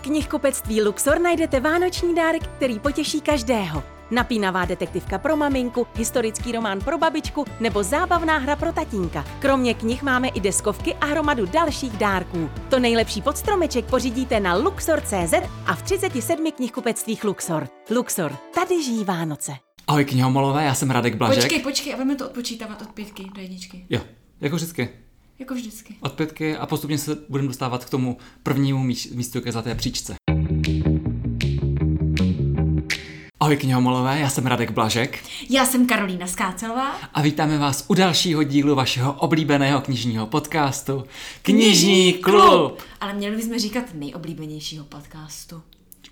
[0.00, 3.82] V knihkupectví Luxor najdete vánoční dárek, který potěší každého.
[4.10, 9.24] Napínavá detektivka pro maminku, historický román pro babičku nebo zábavná hra pro tatínka.
[9.38, 12.50] Kromě knih máme i deskovky a hromadu dalších dárků.
[12.70, 15.34] To nejlepší pod stromeček pořídíte na Luxor.cz
[15.66, 17.68] a v 37 knihkupectvích Luxor.
[17.90, 19.52] Luxor, tady žijí Vánoce.
[19.86, 21.42] Ahoj knihomolové, já jsem Radek Blažek.
[21.42, 23.86] Počkej, počkej, a budeme to odpočítávat od pětky do jedničky.
[23.90, 24.00] Jo,
[24.40, 24.88] jako vždycky.
[25.40, 25.96] Jako vždycky.
[26.00, 28.82] Od pětky a postupně se budeme dostávat k tomu prvnímu
[29.14, 30.14] místu ke zlaté příčce.
[33.40, 35.18] Ahoj knihomolové, já jsem Radek Blažek
[35.50, 36.90] Já jsem Karolína Skácelová.
[37.14, 41.04] a vítáme vás u dalšího dílu vašeho oblíbeného knižního podcastu
[41.42, 42.82] Knižní klub.
[43.00, 45.62] Ale měli bychom říkat nejoblíbenějšího podcastu.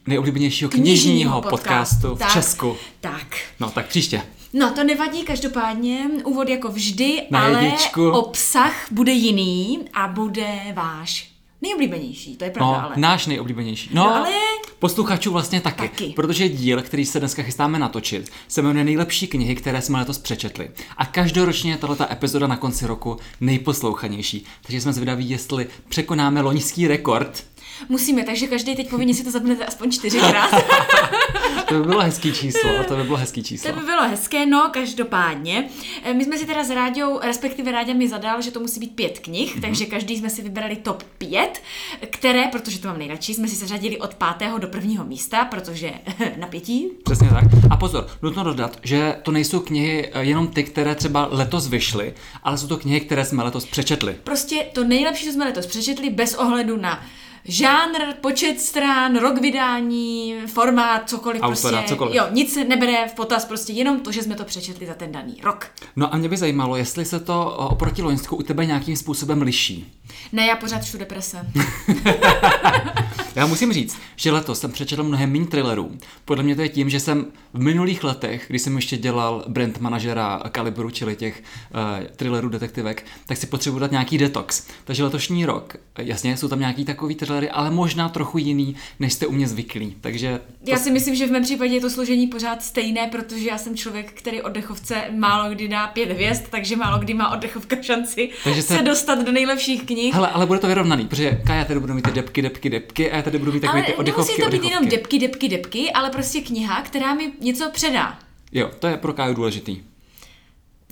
[0.06, 2.77] Nejoblíbenějšího knižního podcastu v Tak, Česku.
[3.01, 3.37] Tak.
[3.61, 4.23] No tak příště.
[4.52, 6.11] No, to nevadí, každopádně.
[6.25, 8.11] Úvod jako vždy, Na ale jedničku.
[8.11, 11.30] obsah bude jiný a bude váš
[11.62, 12.92] nejoblíbenější, to je pravda, No, ale.
[12.97, 13.91] náš nejoblíbenější.
[13.92, 14.30] No, No, ale-
[14.79, 16.12] posluchačů vlastně taky, Taky.
[16.16, 20.70] protože díl, který se dneska chystáme natočit, se jmenuje Nejlepší knihy, které jsme letos přečetli.
[20.97, 24.45] A každoročně je tato epizoda na konci roku nejposlouchanější.
[24.62, 27.45] Takže jsme zvědaví, jestli překonáme loňský rekord.
[27.89, 30.51] Musíme, takže každý teď povinně si to zapnete aspoň čtyřikrát.
[31.69, 33.72] To by bylo hezký číslo, to by bylo hezký To číslo.
[33.72, 35.69] by bylo hezké, no každopádně.
[36.02, 38.94] Eh, My jsme si teda s Ráďou, respektive Ráďa mi zadal, že to musí být
[38.94, 39.58] pět knih, Mhm.
[39.58, 39.66] mm-hmm.
[39.69, 41.62] takže každý jsme si vybrali top pět,
[42.11, 45.92] které, protože to mám nejradši, jsme si seřadili od pátého do prvního místa, protože
[46.36, 46.89] napětí.
[47.05, 47.44] Přesně tak.
[47.70, 52.14] A pozor, nutno dodat, že to nejsou knihy eh, jenom ty, které třeba letos vyšly,
[52.42, 54.16] ale jsou to knihy, které jsme letos přečetli.
[54.24, 57.02] Prostě to nejlepší, co jsme letos přečetli, bez ohledu na
[57.44, 61.89] žánr, počet strán, rok vydání, formát, cokoliv Autora, prostě.
[61.89, 62.14] cokoliv.
[62.14, 65.12] Jo, nic se nebere v potaz, prostě jenom to, že jsme to přečetli za ten
[65.12, 65.67] daný rok.
[65.97, 69.42] No a mě by zajímalo, jestli se to eh, oproti Loňsku u tebe nějakým způsobem
[69.42, 69.92] liší.
[70.33, 71.47] Ne, já pořád čtu deprese.
[73.39, 75.98] Já musím říct, že letos jsem přečetl mnohem méně thrillerů.
[76.25, 79.80] Podle mě to je tím, že jsem v minulých letech, když jsem ještě dělal brand
[79.80, 81.42] manažera Kalibru, čili těch
[81.74, 84.67] uh, thrillerů detektivek, tak si potřebuji dát nějaký detox.
[84.84, 89.12] Takže letošní rok, eh, jasně, jsou tam nějaký takový thrillery, ale možná trochu jiný, než
[89.12, 89.96] jste u mě zvyklí.
[90.00, 93.48] Takže to, Já si myslím, že v mém případě je to složení pořád stejné, protože
[93.48, 97.83] já jsem člověk, který oddechovce málo kdy dá pět hvězd, takže málo kdy má oddechovka
[97.83, 100.14] šanci Takže se- se dostat do nejlepších knih.
[100.14, 103.16] Hele, ale bude to vyrovnaný, protože Kaja tady budu mít ty depky, depky, depky a
[103.16, 106.10] já tady budu mít takové ty oddechovky, nemusí to být jenom depky, depky, depky, ale
[106.10, 108.18] prostě kniha, která mi něco předá.
[108.52, 109.83] Jo, to je pro Kaju důležitý.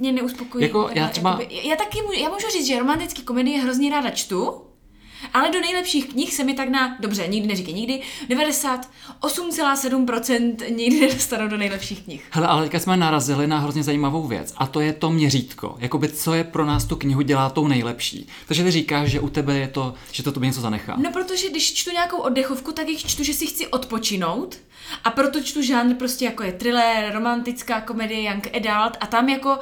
[0.00, 0.64] Mě neuspokojí.
[0.64, 4.10] Jako, já třeba- jakoby, já taky můžu, já můžu říct, že romantické komedie hrozně ráda
[4.10, 4.62] čtu,
[5.34, 11.48] ale do nejlepších knih se mi tak na, dobře, nikdy neříkej nikdy, 98,7% nikdy nedostanu
[11.48, 12.24] do nejlepších knih.
[12.30, 15.76] Hele, ale teďka jsme narazili na hrozně zajímavou věc a to je to měřítko.
[15.78, 18.28] Jakoby co je pro nás tu knihu dělá tou nejlepší.
[18.48, 20.96] Takže ty říkáš, že u tebe je to, že to tobě něco zanechá.
[21.02, 24.56] No, protože když čtu nějakou oddechovku, tak jich čtu, že si chci odpočinout
[25.04, 29.58] a proto čtu žánr prostě jako je thriller, romantická komedie, young adult a tam jako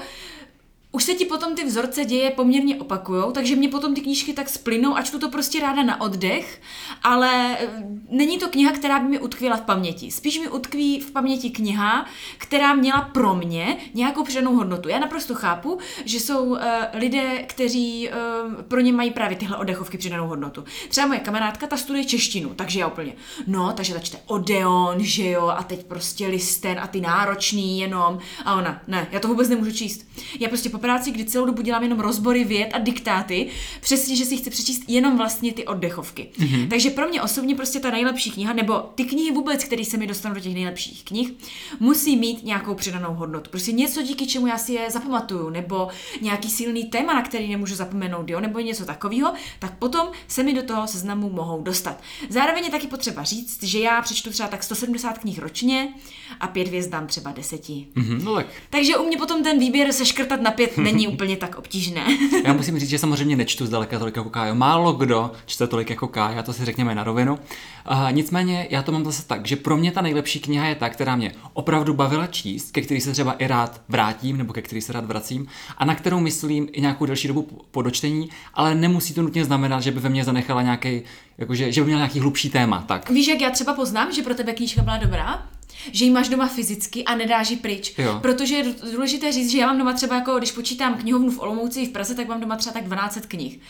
[0.95, 4.49] už se ti potom ty vzorce děje poměrně opakujou, takže mě potom ty knížky tak
[4.49, 6.61] splynou a čtu to prostě ráda na oddech,
[7.03, 7.69] ale eh,
[8.11, 10.11] není to kniha, která by mi utkvěla v paměti.
[10.11, 12.07] Spíš mi utkví v paměti kniha,
[12.39, 14.89] která měla pro mě nějakou přidanou hodnotu.
[14.89, 16.59] Já naprosto chápu, že jsou uh,
[16.93, 20.65] lidé, kteří uh, pro ně mají právě tyhle oddechovky přidanou hodnotu.
[20.89, 23.13] Třeba moje kamarádka, ta studuje češtinu, takže já úplně,
[23.47, 28.19] no, takže ta čte Odeon, že jo, a teď prostě listen a ty náročný jenom.
[28.45, 30.07] A ona, ne, já to vůbec nemůžu číst.
[30.41, 33.49] Já prostě práci, kdy celou dobu dělám jenom rozbory věd a diktáty,
[33.81, 36.29] přesně, že si chci přečíst jenom vlastně ty oddechovky.
[36.39, 36.69] Mm-hmm.
[36.69, 40.07] Takže pro mě osobně prostě ta nejlepší kniha, nebo ty knihy vůbec, které se mi
[40.07, 41.33] dostanou do těch nejlepších knih,
[41.81, 43.51] musí mít nějakou přidanou hodnotu.
[43.51, 45.89] Prostě něco, díky čemu já si je zapamatuju, nebo
[46.21, 50.55] nějaký silný téma, na který nemůžu zapomenout, jo, nebo něco takového, tak potom se mi
[50.55, 52.03] do toho seznamu mohou dostat.
[52.29, 55.95] Zároveň je taky potřeba říct, že já přečtu třeba tak 170 knih ročně
[56.41, 57.87] a pět hvězd dám třeba deseti.
[57.95, 61.37] Mhm, no tak Takže u mě potom ten výběr se škrtat na pět není úplně
[61.37, 62.05] tak obtížné.
[62.45, 64.55] já musím říct, že samozřejmě nečtu zdaleka tolik jako Kájo.
[64.55, 67.39] Málo kdo čte tolik jako Kája, to si řekněme na rovinu.
[67.85, 70.89] A nicméně já to mám zase tak, že pro mě ta nejlepší kniha je ta,
[70.89, 74.81] která mě opravdu bavila číst, ke který se třeba i rád vrátím, nebo ke který
[74.81, 75.47] se rád vracím,
[75.79, 79.81] a na kterou myslím i nějakou delší dobu po- dočtení, ale nemusí to nutně znamenat,
[79.83, 81.03] že by ve mně zanechala nějaký,
[81.39, 82.85] jakože, že by měl nějaký hlubší téma.
[82.89, 83.11] Tak.
[83.11, 85.47] Víš, jak já třeba poznám, že pro tebe knížka byla dobrá?
[85.93, 87.95] Že ji máš doma fyzicky a nedáš ji pryč.
[87.99, 88.19] Jo.
[88.23, 91.87] Protože je důležité říct, že já mám doma třeba, jako když počítám knihovnu v Olomouci
[91.87, 93.61] v Praze, tak mám doma třeba tak 12 knih.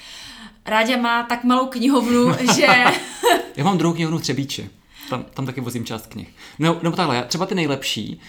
[0.67, 2.67] Ráďa má tak malou knihovnu, že...
[3.57, 4.71] Já mám druhou knihovnu v Třebíči.
[5.11, 6.29] Tam, tam taky vozím část knih.
[6.59, 8.21] No, nebo takhle, třeba ty nejlepší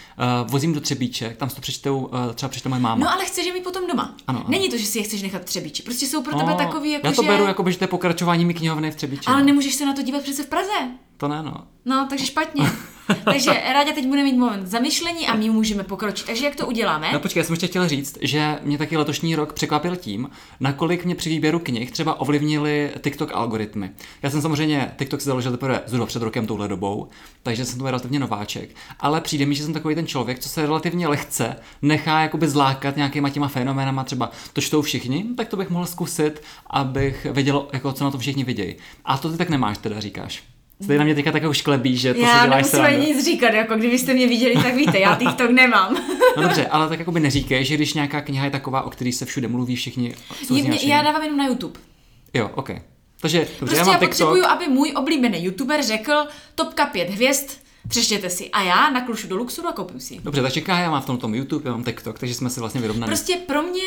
[0.42, 3.06] uh, vozím do Třebíček, tam si to přečtou, uh, třeba přečte moje máma.
[3.06, 4.16] No ale chceš je mít potom doma.
[4.28, 4.46] Ano, ano.
[4.50, 5.84] Není to, že si je chceš nechat třebíči.
[5.84, 7.28] Prostě jsou pro tebe No, takový, jako Já to že...
[7.28, 9.26] beru, jako že to je pokračování mý knihovny v Třebíči.
[9.28, 10.72] Ale nemůžeš se na to dívat přece v Praze.
[11.18, 11.54] To ne, no.
[11.86, 12.72] No, takže špatně.
[13.25, 16.25] takže Ráďa teď bude mít moment zamyšlení a my můžeme pokročit.
[16.25, 17.10] Takže jak to uděláme?
[17.13, 20.30] No počkej, já jsem ještě chtěl říct, že mě taky letošní rok překvapil tím,
[20.60, 23.92] nakolik mě při výběru knih třeba ovlivnili TikTok algoritmy.
[24.24, 27.07] Já jsem samozřejmě TikTok si založil teprve zhruba před rokem touhle dobou,
[27.44, 30.62] takže jsem to relativně nováček, ale přijde mi, že jsem takový ten člověk, co se
[30.62, 35.69] relativně lehce nechá jakoby zlákat nějakýma těma fenoménama, třeba to čtou všichni, tak to bych
[35.69, 38.75] mohl zkusit, abych věděl, jako, co na to všichni vidějí.
[39.06, 40.55] A to ty tak nemáš, teda říkáš.
[40.88, 42.98] Ty na mě teďka tak už klebí, že to já děláš nemusím srandu.
[42.98, 45.98] ani nic říkat, jako kdybyste mě viděli, tak víte, já TikTok nemám.
[46.38, 49.25] No dobře, ale tak jakoby neříkej, že když nějaká kniha je taková, o který se
[49.25, 50.88] všude mluví, všichni jsou nadšení.
[50.92, 51.80] já dávám jenom na YouTube.
[52.33, 52.69] Jo, ok.
[53.22, 54.10] Takže, dobře, Prostě já já, mám já TikTok.
[54.10, 56.13] potřebuju, aby můj oblíbený YouTuber řekl
[56.56, 57.50] topka pět hvězd,
[57.88, 58.50] přečtěte si.
[58.50, 60.19] A já naklušu do Luxuru a koupím si.
[60.24, 62.81] Dobře, takže já mám v tom, tom YouTube, já mám TikTok, takže jsme si vlastně
[62.81, 63.10] vyrovnali.
[63.10, 63.83] Prostě pro mě,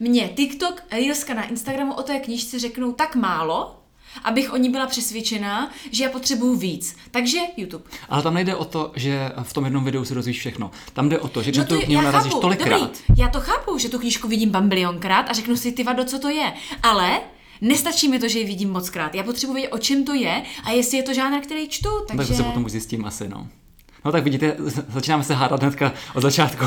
[0.00, 3.81] mě TikTok, Reelska na Instagramu o té knížce řeknou tak málo,
[4.24, 6.96] abych o ní byla přesvědčená, že já potřebuju víc.
[7.10, 7.84] Takže YouTube.
[8.08, 10.70] Ale tam nejde o to, že v tom jednom videu si dozvíš všechno.
[10.92, 12.80] Tam jde o to, že No to tu knihu narazíš tolikrát.
[12.80, 16.18] dobrý, já to chápu, že tu knížku vidím bambilionkrát a řeknu si, ty vado, co
[16.18, 16.52] to je.
[16.82, 17.20] Ale
[17.60, 19.14] nestačí mi to, že ji vidím mockrát.
[19.14, 21.88] Já potřebuji vědět, o čem to je a jestli je to žánr, který čtu.
[22.08, 23.48] Tak Takže to se potom už zjistím asi, no.
[24.04, 24.56] No tak vidíte,
[24.88, 26.64] začínáme se hádat hnedka od začátku.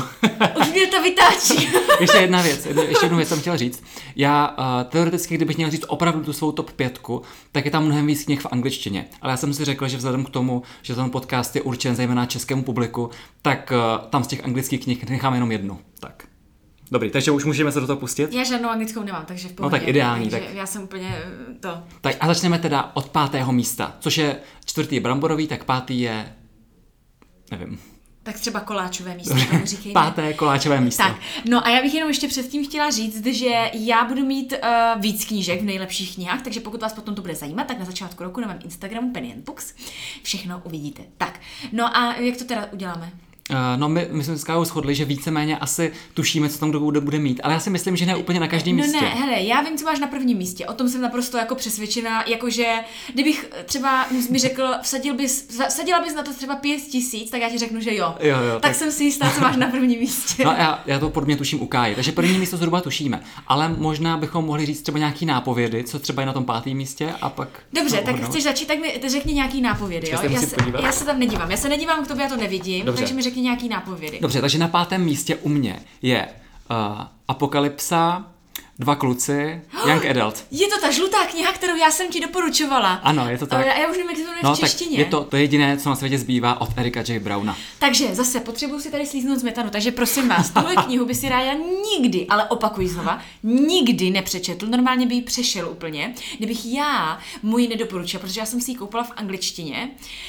[0.60, 1.68] už mě to vytáčí.
[2.00, 3.82] ještě jedna věc, jedna- ještě jednu věc jsem chtěl říct.
[4.16, 7.22] Já uh, teoreticky, kdybych měl říct opravdu tu svou top pětku,
[7.52, 9.06] tak je tam mnohem víc knih v angličtině.
[9.22, 12.26] Ale já jsem si řekl, že vzhledem k tomu, že ten podcast je určen zejména
[12.26, 13.10] českému publiku,
[13.42, 15.78] tak uh, tam z těch anglických knih nechám jenom jednu.
[16.00, 16.22] Tak.
[16.90, 18.32] Dobrý, takže už můžeme se do toho pustit?
[18.32, 19.78] Já žádnou anglickou nemám, takže v No pohodě.
[19.78, 21.78] tak ideální, takže tak- Já jsem úplně eh, to.
[22.00, 26.32] Tak a začneme teda od pátého místa, což je čtvrtý je bramborový, tak pátý je,
[27.50, 27.80] nevím,
[28.22, 29.92] Tak třeba koláčové místo, tomu říkejme.
[29.94, 31.02] páté koláčové místo.
[31.02, 31.16] Tak,
[31.48, 35.24] no a já bych jenom ještě předtím chtěla říct, že já budu mít uh, víc
[35.24, 38.40] knížek v nejlepších knihách, takže pokud vás potom to bude zajímat, tak na začátku roku
[38.40, 39.74] na mém Instagramu Penny and Books
[40.22, 41.02] všechno uvidíte.
[41.18, 41.40] Tak,
[41.72, 43.12] no a jak to teda uděláme?
[43.50, 47.00] Uh, no my, my jsme s Kájou shodli, že víceméně asi tušíme, co tam kdo
[47.00, 49.00] bude, mít, ale já si myslím, že ne úplně na každém No místě.
[49.00, 50.66] ne, hele, já vím, co máš na prvním místě.
[50.66, 52.66] O tom jsem naprosto jako přesvědčená, jakože
[53.14, 57.48] kdybych třeba mi řekl, vsadil bys, vsadila bys na to třeba pět tisíc, tak já
[57.50, 58.14] ti řeknu, že jo.
[58.20, 60.44] Jo, jo, tak, tak- jsem si jistá, co máš na prvním místě.
[60.44, 63.68] No a já, já to podobně tuším u Káji, takže první místo zhruba tušíme, ale
[63.68, 67.28] možná bychom mohli říct třeba nějaký nápovědy, co třeba je na tom pátém místě a
[67.28, 67.48] pak...
[67.72, 70.18] Dobře, tak chceš začít, tak mi řekni nějaký nápovědy, jo?
[70.18, 72.84] Se Já se, já se tam nedívám, já se nedívám k tobě, já to nevidím,
[72.86, 73.00] Dobře.
[73.02, 74.18] takže mi řekni nějaký nápovědy.
[74.22, 76.28] Dobře, takže na pátém místě u mě je
[76.70, 76.76] uh,
[77.28, 78.24] Apokalypsa,
[78.78, 80.44] Dva kluci, Young Adult.
[80.50, 82.92] Je to ta žlutá kniha, kterou já jsem ti doporučovala.
[82.92, 83.66] Ano, je to tak.
[83.66, 84.98] Ale já už nevím, jak se to jmenuje No v tak češtině.
[84.98, 87.18] je to, to jediné, co na světě zbývá od Erika J.
[87.20, 87.56] Browna.
[87.78, 91.52] Takže zase potřebuji si tady slíznout smetanu, takže prosím vás, tuhle knihu by si ráda
[91.92, 97.68] nikdy, ale opakuji znova, nikdy nepřečetl, normálně by ji přešel úplně, kdybych já mu ji
[97.68, 99.88] nedoporučila, protože já jsem si ji koupila v angličtině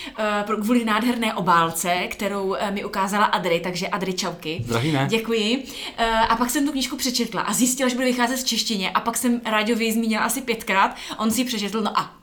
[0.09, 4.61] uh, pro- kvůli nádherné obálce, kterou uh, mi ukázala Adry, takže Adry čauky.
[4.65, 5.07] Zdravíme.
[5.09, 5.57] Děkuji.
[5.99, 8.99] Uh, a pak jsem tu knížku přečetla a zjistila, že bude vycházet v češtině a
[8.99, 12.13] pak jsem Ráďovi zmínila asi pětkrát, on si ji přečetl, no a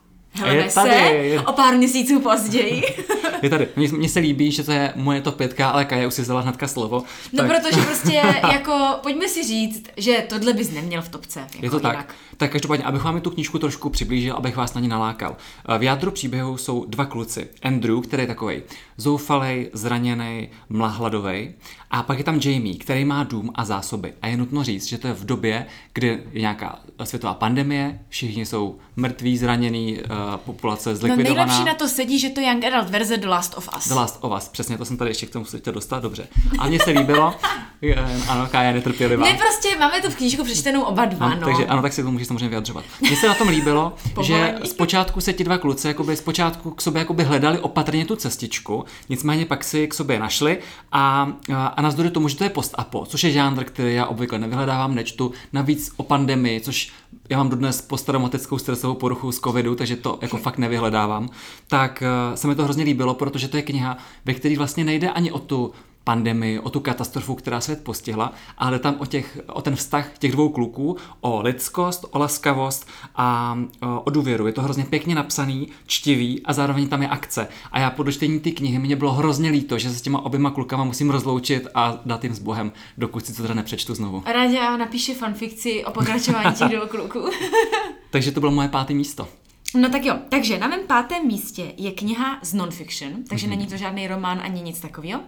[0.45, 2.83] je tady, se je- o pár měsíců později.
[3.41, 3.67] Je tady.
[3.75, 6.41] Mně, mně se líbí, že to je moje top pětka, ale Kaja už si vzala
[6.41, 7.03] hnedka slovo.
[7.33, 8.21] No tak protože prostě
[8.51, 11.39] jako, pojďme si říct, že tohle bys neměl v topce.
[11.39, 11.91] Jako je to tak.
[11.93, 12.15] jinak.
[12.37, 15.35] Tak každopádně, abych vám tu knížku trošku přiblížil, abych vás na ní nalákal.
[15.77, 17.47] V jádru příběhu jsou dva kluci.
[17.63, 18.61] Andrew, který je takový
[18.97, 21.53] zoufalej, zraněný, mlahladový.
[21.91, 24.13] A pak je tam Jamie, který má dům a zásoby.
[24.21, 28.45] A je nutno říct, že to je v době, kdy je nějaká světová pandemie, všichni
[28.45, 31.45] jsou mrtví, zraněný, uh, populace No zlikvidovaná.
[31.45, 33.87] nejlepší na to sedí, že to je Young Adult verze The Last of Us.
[33.87, 36.27] The Last of Us, přesně, to jsem tady ještě k tomu chtěl dostat, dobře.
[36.59, 37.35] A mně se líbilo,
[37.83, 37.95] eh,
[38.29, 39.25] ano, Kája je netrpělivá.
[39.25, 41.45] Ne, prostě máme tu knížku přečtenou oba dva, No, no.
[41.45, 42.85] takže ano, tak si to můžeš samozřejmě vyjadřovat.
[43.01, 46.99] Mně se na tom líbilo, že zpočátku se ti dva kluci jakoby zpočátku k sobě
[46.99, 50.57] jakoby hledali opatrně tu cestičku, nicméně pak si k sobě našli
[50.91, 54.39] a, a, a navzdory tomu, že to je post-apo, což je žánr, který já obvykle
[54.39, 56.91] nevyhledávám, nečtu, navíc o pandemii, což
[57.29, 61.29] já mám dodnes posttraumatickou stresovou poruchu z covidu, takže to jako fakt nevyhledávám,
[61.67, 65.09] tak eh, se mi to hrozně líbilo, protože to je kniha, ve které vlastně nejde
[65.09, 65.71] ani o tu
[66.05, 70.31] pandemii, o tu katastrofu, která svět postihla, ale tam o, těch, o ten vztah těch
[70.31, 74.47] dvou kluků, o lidskost, o laskavost a o, o důvěru.
[74.47, 77.47] Je to hrozně pěkně napsaný, čtivý a zároveň tam je akce.
[77.71, 80.51] A já po dočtení ty knihy mě bylo hrozně líto, že se s těma oběma
[80.51, 84.23] klukama musím rozloučit a dát jim s Bohem, dokud si to teda nepřečtu znovu.
[84.25, 87.19] A Ráďa napíše fanfikci o pokračování těch dvou kluků.
[88.09, 89.27] Takže to bylo moje páté místo.
[89.73, 93.49] No tak jo, takže na mém pátém místě je kniha z non-fiction, takže mm-hmm.
[93.49, 95.21] není to žádný román ani nic takového.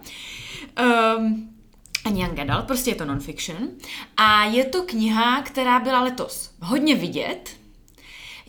[1.18, 1.50] Um,
[2.04, 3.68] ani young adult, prostě je to non-fiction.
[4.16, 7.56] A je to kniha, která byla letos hodně vidět,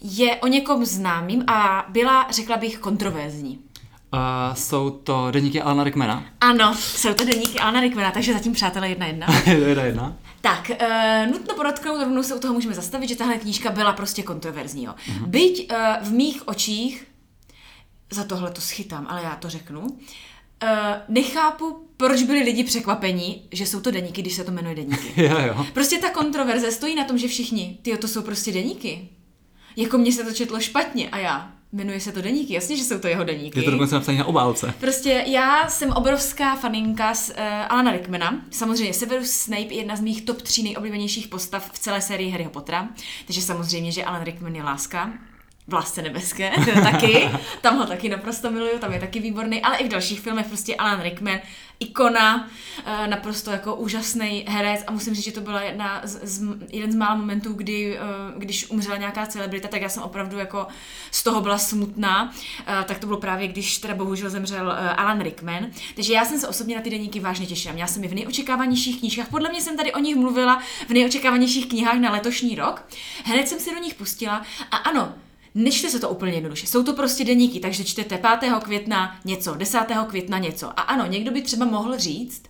[0.01, 3.59] je o někom známým a byla, řekla bych, kontroverzní.
[4.13, 6.25] Uh, jsou to deníky Alana Rickmana?
[6.41, 9.27] Ano, jsou to deníky Alana Rickmana, takže zatím přátelé jedna jedna.
[9.45, 10.15] jedna jedna.
[10.41, 14.23] Tak, uh, nutno podotknout, rovnou se u toho můžeme zastavit, že tahle knížka byla prostě
[14.23, 14.83] kontroverzní.
[14.83, 14.93] Jo.
[15.07, 15.25] Uh-huh.
[15.25, 17.07] Byť uh, v mých očích,
[18.11, 19.89] za tohle to schytám, ale já to řeknu, uh,
[21.07, 25.13] nechápu, proč byli lidi překvapení, že jsou to deníky, když se to jmenuje deníky.
[25.23, 25.65] jo, jo.
[25.73, 29.09] Prostě ta kontroverze stojí na tom, že všichni, ty to jsou prostě deníky.
[29.75, 31.58] Jako mně se to četlo špatně a já.
[31.73, 33.59] Jmenuje se to deníky, jasně, že jsou to jeho deníky.
[33.59, 34.73] Je to dokonce napsané na obálce.
[34.79, 37.35] Prostě já jsem obrovská faninka z uh,
[37.69, 38.41] Alana Rickmana.
[38.51, 42.49] Samozřejmě Severus Snape je jedna z mých top tří nejoblíbenějších postav v celé sérii Harryho
[42.49, 42.89] Pottera.
[43.25, 45.13] Takže samozřejmě, že Alan Rickman je láska
[45.67, 46.51] v Lásce nebeské,
[46.83, 47.29] taky,
[47.61, 50.75] tam ho taky naprosto miluju, tam je taky výborný, ale i v dalších filmech prostě
[50.75, 51.39] Alan Rickman,
[51.79, 52.49] ikona,
[52.85, 56.91] eh, naprosto jako úžasný herec a musím říct, že to byla jedna z, z, jeden
[56.91, 57.99] z mála momentů, kdy, eh,
[58.37, 60.67] když umřela nějaká celebrita, tak já jsem opravdu jako
[61.11, 62.33] z toho byla smutná,
[62.67, 66.47] eh, tak to bylo právě, když teda bohužel zemřel Alan Rickman, takže já jsem se
[66.47, 67.73] osobně na ty deníky vážně těšila.
[67.73, 71.69] Měla jsem je v nejočekávanějších knížkách, podle mě jsem tady o nich mluvila v nejočekávanějších
[71.69, 72.87] knihách na letošní rok,
[73.25, 74.41] hned jsem se do nich pustila.
[74.71, 75.13] A ano,
[75.55, 76.67] Nečte se to úplně jednoduše.
[76.67, 78.53] Jsou to prostě deníky, takže čtete 5.
[78.63, 79.79] května něco, 10.
[80.07, 80.67] května něco.
[80.67, 82.43] A ano, někdo by třeba mohl říct,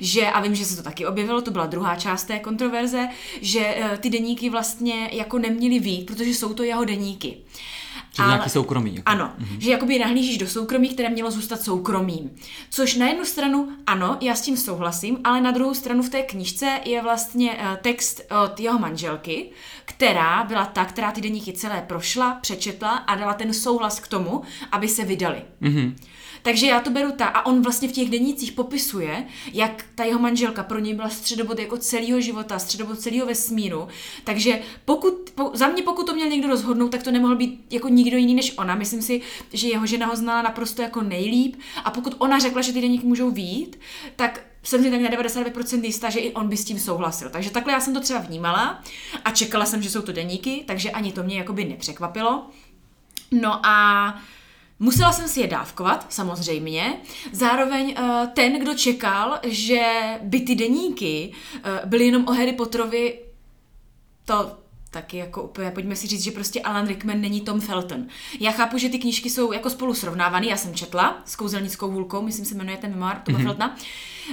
[0.00, 3.08] že, a vím, že se to taky objevilo, to byla druhá část té kontroverze,
[3.40, 7.36] že uh, ty deníky vlastně jako neměly vít, protože jsou to jeho deníky.
[8.16, 8.94] Že ale, nějaký soukromí.
[8.94, 9.10] Jako.
[9.10, 9.58] Ano, mm-hmm.
[9.58, 12.30] že jakoby nahlížíš do soukromí, které mělo zůstat soukromým.
[12.70, 16.22] Což na jednu stranu, ano, já s tím souhlasím, ale na druhou stranu v té
[16.22, 19.50] knižce je vlastně uh, text od jeho manželky,
[19.84, 24.42] která byla ta, která ty deníky celé prošla, přečetla a dala ten souhlas k tomu,
[24.72, 25.42] aby se vydali.
[25.62, 25.94] Mm-hmm.
[26.42, 27.36] Takže já to beru tak.
[27.36, 31.58] A on vlastně v těch denících popisuje, jak ta jeho manželka pro něj byla středobod
[31.58, 33.88] jako celého života, středobod celého vesmíru.
[34.24, 37.88] Takže pokud, po, za mě pokud to měl někdo rozhodnout, tak to nemohl být jako
[37.88, 38.74] nikdo jiný než ona.
[38.74, 39.20] Myslím si,
[39.52, 41.56] že jeho žena ho znala naprosto jako nejlíp.
[41.84, 43.80] A pokud ona řekla, že ty deníky můžou výjít,
[44.16, 47.30] tak jsem si tak na 99% jistá, že i on by s tím souhlasil.
[47.30, 48.82] Takže takhle já jsem to třeba vnímala
[49.24, 52.46] a čekala jsem, že jsou to deníky, takže ani to mě jakoby nepřekvapilo.
[53.32, 54.06] No a
[54.82, 56.96] Musela jsem si je dávkovat, samozřejmě.
[57.32, 59.82] Zároveň uh, ten, kdo čekal, že
[60.22, 63.18] by ty deníky uh, byly jenom o Harry Potterovi,
[64.24, 64.56] to
[64.90, 68.06] taky jako úplně, pojďme si říct, že prostě Alan Rickman není Tom Felton.
[68.40, 72.22] Já chápu, že ty knížky jsou jako spolu srovnávané, já jsem četla s kouzelnickou hůlkou,
[72.22, 73.42] myslím se jmenuje ten memoir Toma mm-hmm.
[73.42, 73.76] Feltona.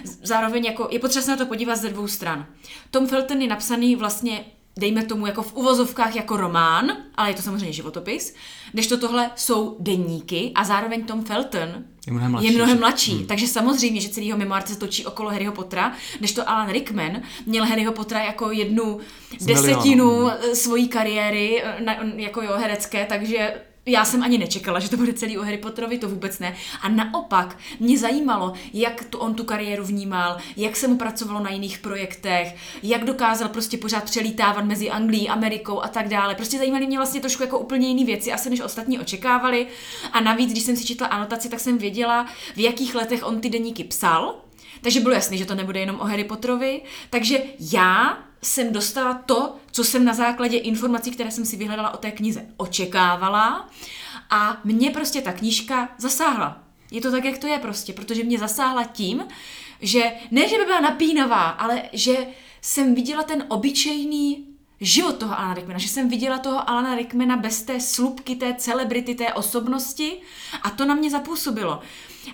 [0.04, 2.46] Zároveň jako je potřeba se na to podívat ze dvou stran.
[2.92, 4.46] Tom Felton je napsaný vlastně
[4.78, 8.36] dejme tomu jako v uvozovkách jako román, ale je to samozřejmě životopis,
[8.88, 12.48] to tohle jsou denníky a zároveň Tom Felton je mnohem mladší.
[12.48, 13.16] Je mnohem mladší.
[13.16, 13.26] Hmm.
[13.26, 15.94] Takže samozřejmě, že celýho memoár se točí okolo Harryho Pottera,
[16.32, 19.00] to Alan Rickman měl Harryho Pottera jako jednu
[19.40, 23.54] Z desetinu svojí kariéry, na, jako jo, herecké, takže
[23.86, 26.56] já jsem ani nečekala, že to bude celý o Harry Potterovi, to vůbec ne.
[26.82, 31.50] A naopak mě zajímalo, jak tu on tu kariéru vnímal, jak se mu pracovalo na
[31.50, 36.36] jiných projektech, jak dokázal prostě pořád přelítávat mezi Anglií, Amerikou a tak dále.
[36.36, 39.68] Prostě zajímaly mě vlastně trošku jako úplně jiné věci, asi než ostatní očekávali.
[40.12, 43.50] A navíc, když jsem si četla anotaci, tak jsem věděla, v jakých letech on ty
[43.50, 44.36] deníky psal,
[44.82, 46.82] takže bylo jasné, že to nebude jenom o Harry Potterovi.
[47.10, 47.40] Takže
[47.74, 52.12] já jsem dostala to, co jsem na základě informací, které jsem si vyhledala o té
[52.12, 53.70] knize, očekávala
[54.30, 56.64] a mě prostě ta knížka zasáhla.
[56.92, 59.24] Je to tak, jak to je prostě, protože mě zasáhla tím,
[59.82, 62.28] že ne, že by byla napínavá, ale že
[62.62, 64.49] jsem viděla ten obyčejný
[64.82, 69.16] život toho Alana Rickmana, že jsem viděla toho Alana Rickmana bez té slupky, té celebrity,
[69.16, 70.18] té osobnosti
[70.64, 71.80] a to na mě zapůsobilo.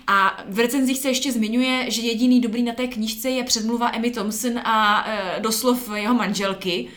[0.06, 4.10] A v recenzích se ještě zmiňuje, že jediný dobrý na té knížce je předmluva Emmy
[4.10, 6.88] Thompson a e, doslov jeho manželky,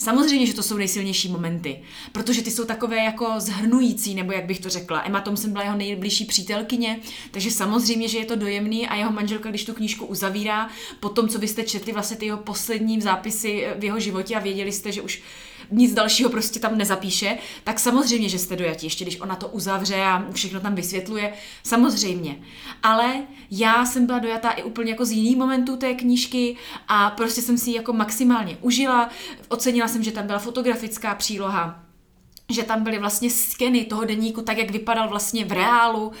[0.00, 4.60] Samozřejmě, že to jsou nejsilnější momenty, protože ty jsou takové jako zhrnující, nebo jak bych
[4.60, 5.02] to řekla.
[5.06, 7.00] Emma Thompson byla jeho nejbližší přítelkyně,
[7.30, 11.28] takže samozřejmě, že je to dojemný a jeho manželka, když tu knížku uzavírá, po tom,
[11.28, 14.92] co vy jste četli vlastně ty jeho poslední zápisy v jeho životě a věděli jste,
[14.92, 15.22] že už
[15.70, 20.02] nic dalšího prostě tam nezapíše, tak samozřejmě, že jste dojatí, ještě když ona to uzavře
[20.02, 21.32] a všechno tam vysvětluje,
[21.62, 22.38] samozřejmě.
[22.82, 26.56] Ale já jsem byla dojatá i úplně jako z jiných momentů té knížky
[26.88, 29.10] a prostě jsem si ji jako maximálně užila,
[29.48, 31.82] ocenila jsem, že tam byla fotografická příloha,
[32.50, 36.12] že tam byly vlastně skeny toho deníku, tak jak vypadal vlastně v reálu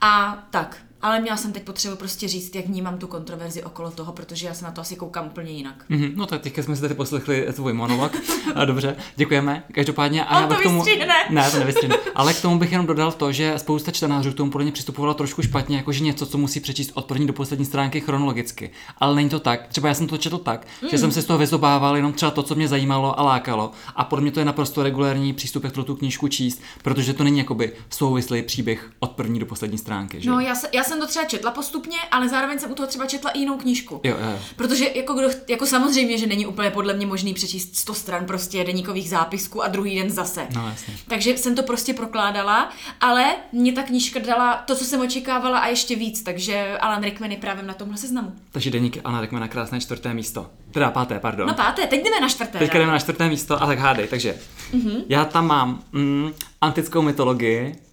[0.00, 0.85] a tak.
[1.02, 4.54] Ale měla jsem teď potřebu prostě říct, jak vnímám tu kontroverzi okolo toho, protože já
[4.54, 5.84] se na to asi koukám úplně jinak.
[5.90, 8.12] Mm-hmm, no tak teďka jsme si tady poslechli tvůj monolog.
[8.54, 9.62] A dobře, děkujeme.
[9.72, 10.24] Každopádně.
[10.24, 10.84] A On já to k tomu...
[11.30, 11.96] Ne, to nevystřihne.
[12.14, 15.14] Ale k tomu bych jenom dodal to, že spousta čtenářů k tomu podle mě přistupovala
[15.14, 18.70] trošku špatně, jakože něco, co musí přečíst od první do poslední stránky chronologicky.
[18.98, 19.66] Ale není to tak.
[19.66, 20.88] Třeba já jsem to četl tak, mm.
[20.88, 23.70] že jsem si z toho vyzobával jenom třeba to, co mě zajímalo a lákalo.
[23.96, 27.38] A podle mě to je naprosto regulární přístup, jak tu knížku číst, protože to není
[27.38, 30.20] jakoby souvislý příběh od první do poslední stránky.
[30.20, 30.30] Že?
[30.30, 33.06] No, já, se, já jsem to třeba četla postupně, ale zároveň jsem u toho třeba
[33.06, 34.00] četla i jinou knížku.
[34.04, 34.38] Jo, jo.
[34.56, 38.64] Protože jako, kdo, jako samozřejmě, že není úplně podle mě možný přečíst 100 stran prostě
[38.64, 40.46] deníkových zápisků a druhý den zase.
[40.54, 40.94] No, jasně.
[41.08, 45.66] Takže jsem to prostě prokládala, ale mě ta knížka dala to, co jsem očekávala a
[45.66, 48.32] ještě víc, takže Alan Rickman je právě na tomhle seznamu.
[48.52, 50.50] Takže deník Anna Rickmana krásné čtvrté místo.
[50.70, 51.48] Teda páté, pardon.
[51.48, 52.58] No páté, teď jdeme na čtvrté.
[52.58, 54.08] Teďka jdeme na čtvrté místo, a tak hádej.
[54.08, 54.38] Takže
[54.74, 55.04] mm-hmm.
[55.08, 57.85] já tam mám mm, antickou mytologii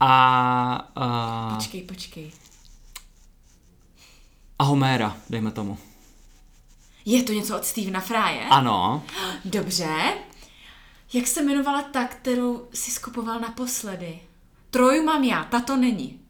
[0.00, 2.30] a, a, Počkej, počkej.
[4.58, 5.78] a Homéra, dejme tomu.
[7.04, 8.48] Je to něco od Stevena Frye?
[8.50, 9.02] Ano,
[9.44, 10.14] Dobře.
[11.12, 14.20] Jak se jmenovala ta, kterou si skupoval naposledy?
[14.70, 16.20] Troju mám já, ta to není.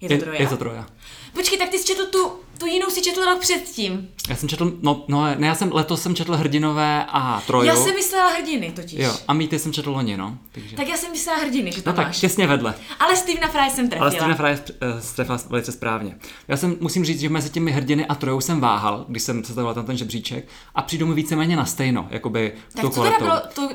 [0.00, 0.40] Je to je, Troja?
[0.42, 0.86] je to Troja.
[1.32, 4.08] Počkej, tak ty jsi četl tu, tu jinou si četl rok předtím.
[4.28, 7.64] Já jsem četl, no, no ne, já jsem, letos jsem četl Hrdinové a Troju.
[7.64, 9.00] Já jsem myslela hrdiny totiž.
[9.00, 10.38] Jo, a mýty jsem četl loni, no.
[10.52, 10.76] Takže.
[10.76, 12.20] Tak já jsem myslela hrdiny, že tam no tak, máš.
[12.20, 12.74] těsně vedle.
[13.00, 14.10] Ale Stevena Fry jsem trefila.
[14.10, 16.16] Ale Stevena Fry uh, strefila velice správně.
[16.48, 19.54] Já jsem, musím říct, že mezi těmi hrdiny a trojou jsem váhal, když jsem se
[19.54, 23.68] tam ten žebříček a přijdu mi víceméně na stejno, jakoby tak co teda bylo to,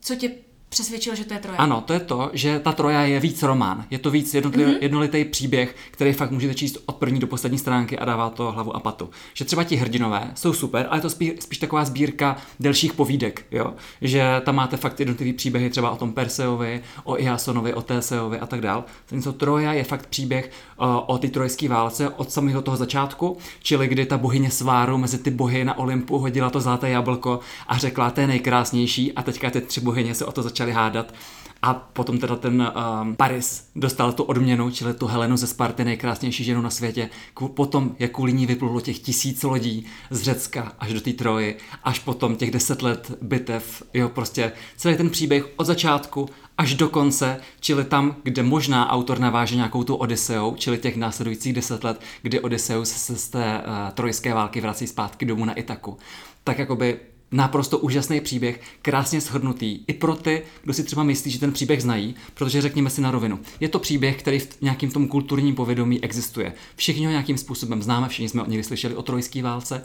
[0.00, 0.30] co tě
[0.74, 1.58] přesvědčilo, že to je Troja?
[1.58, 3.84] Ano, to je to, že ta Troja je víc román.
[3.90, 4.74] Je to víc jednotlivý, Mhm.
[4.78, 4.82] mm-hmm.
[4.82, 8.76] jednolitý příběh, který fakt můžete číst od první do poslední stránky a dává to hlavu
[8.76, 9.10] a patu.
[9.34, 13.46] Že třeba ti hrdinové jsou super, ale je to spíš, spíš taková sbírka delších povídek,
[13.50, 13.74] jo?
[14.00, 18.46] Že tam máte fakt jednotlivý příběhy třeba o tom Perseovi, o Iasonovi, o Téseovi a
[18.46, 18.84] tak dál.
[19.08, 20.50] Zatímco Troja je fakt příběh
[20.80, 25.18] uh, o ty trojské válce od samého toho začátku, čili kdy ta bohyně sváru mezi
[25.18, 29.50] ty bohy na Olympu hodila to zlaté jablko a řekla, to je nejkrásnější a teďka
[29.50, 31.14] ty tři bohyně se o to začaly hádat.
[31.62, 36.44] A potom teda ten um, Paris dostal tu odměnu, čili tu Helenu ze Sparty, nejkrásnější
[36.44, 37.10] ženu na světě.
[37.54, 41.98] Potom, jak kvůli ní vyplulo těch tisíc lodí z Řecka až do té Troji, až
[41.98, 46.28] potom těch deset let bitev, jo, prostě celý ten příběh od začátku
[46.58, 51.52] až do konce, čili tam, kde možná autor naváže nějakou tu Odyseou, čili těch následujících
[51.52, 55.98] deset let, kdy Odysseus se z té uh, trojské války vrací zpátky domů na Itaku.
[56.44, 57.00] Tak jakoby
[57.34, 59.80] naprosto úžasný příběh, krásně shrnutý.
[59.86, 63.10] I pro ty, kdo si třeba myslí, že ten příběh znají, protože řekněme si na
[63.10, 63.38] rovinu.
[63.60, 66.52] Je to příběh, který v nějakým tom kulturním povědomí existuje.
[66.76, 69.84] Všichni ho nějakým způsobem známe, všichni jsme od někdy slyšeli o trojské válce,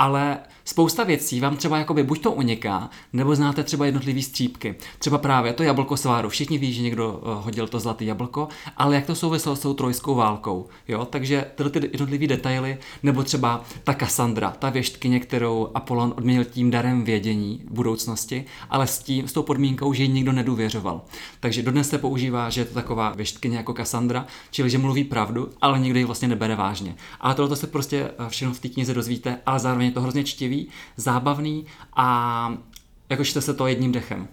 [0.00, 4.74] ale spousta věcí vám třeba jakoby buď to uniká, nebo znáte třeba jednotlivý střípky.
[4.98, 6.28] Třeba právě to jablko sváru.
[6.28, 9.74] Všichni ví, že někdo uh, hodil to zlaté jablko, ale jak to souviselo s tou
[9.74, 10.68] trojskou válkou.
[10.88, 11.04] Jo?
[11.04, 16.70] Takže tyhle ty jednotlivé detaily, nebo třeba ta Kassandra, ta věštkyně, kterou Apollon odměnil tím
[16.70, 21.00] darem vědění budoucnosti, ale s, tím, s tou podmínkou, že jí nikdo nedůvěřoval.
[21.40, 25.50] Takže dodnes se používá, že je to taková věštkyně jako Kassandra, čili že mluví pravdu,
[25.62, 26.94] ale nikdo ji vlastně nebere vážně.
[27.20, 30.24] A tohle se prostě eh, všechno v té knize dozvíte, ale zároveň je to hrozně
[30.24, 32.54] čtivý, zábavný a
[33.08, 34.28] jako čte se to jedním dechem.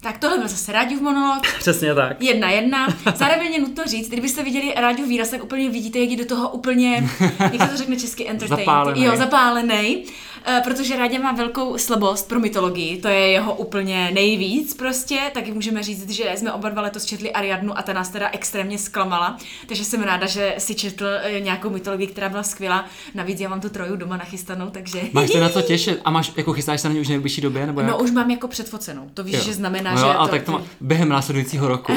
[0.00, 1.42] Tak tohle byl zase Ráďův monolog.
[1.58, 2.22] Přesně tak.
[2.22, 2.88] Jedna jedna.
[3.14, 6.48] Zároveň je nutno říct, kdybyste viděli Ráďův výraz, tak úplně vidíte, jak je do toho
[6.48, 7.10] úplně,
[7.52, 8.66] jak se to řekne česky, entertained.
[8.66, 9.02] Zapálenej.
[9.02, 10.04] Jo, zapálený.
[10.44, 15.52] Eh, Protože Rádě má velkou slabost pro mytologii, to je jeho úplně nejvíc prostě, taky
[15.52, 19.38] můžeme říct, že jsme oba dva letos četli Ariadnu a ta nás teda extrémně zklamala,
[19.68, 22.86] takže jsem ráda, že si četl eh, nějakou mytologii, která byla skvělá.
[23.14, 25.00] Navíc já mám tu troju doma nachystanou, takže...
[25.12, 27.40] Máš se na co těšit a máš, jako chystáš se na ně už v nejbližší
[27.40, 27.90] době, nebo jak?
[27.90, 29.40] No už mám jako předfocenou, to víš, Jo.
[29.44, 31.92] že znamená, no že jo, ale to, tak to má, během následujícího roku.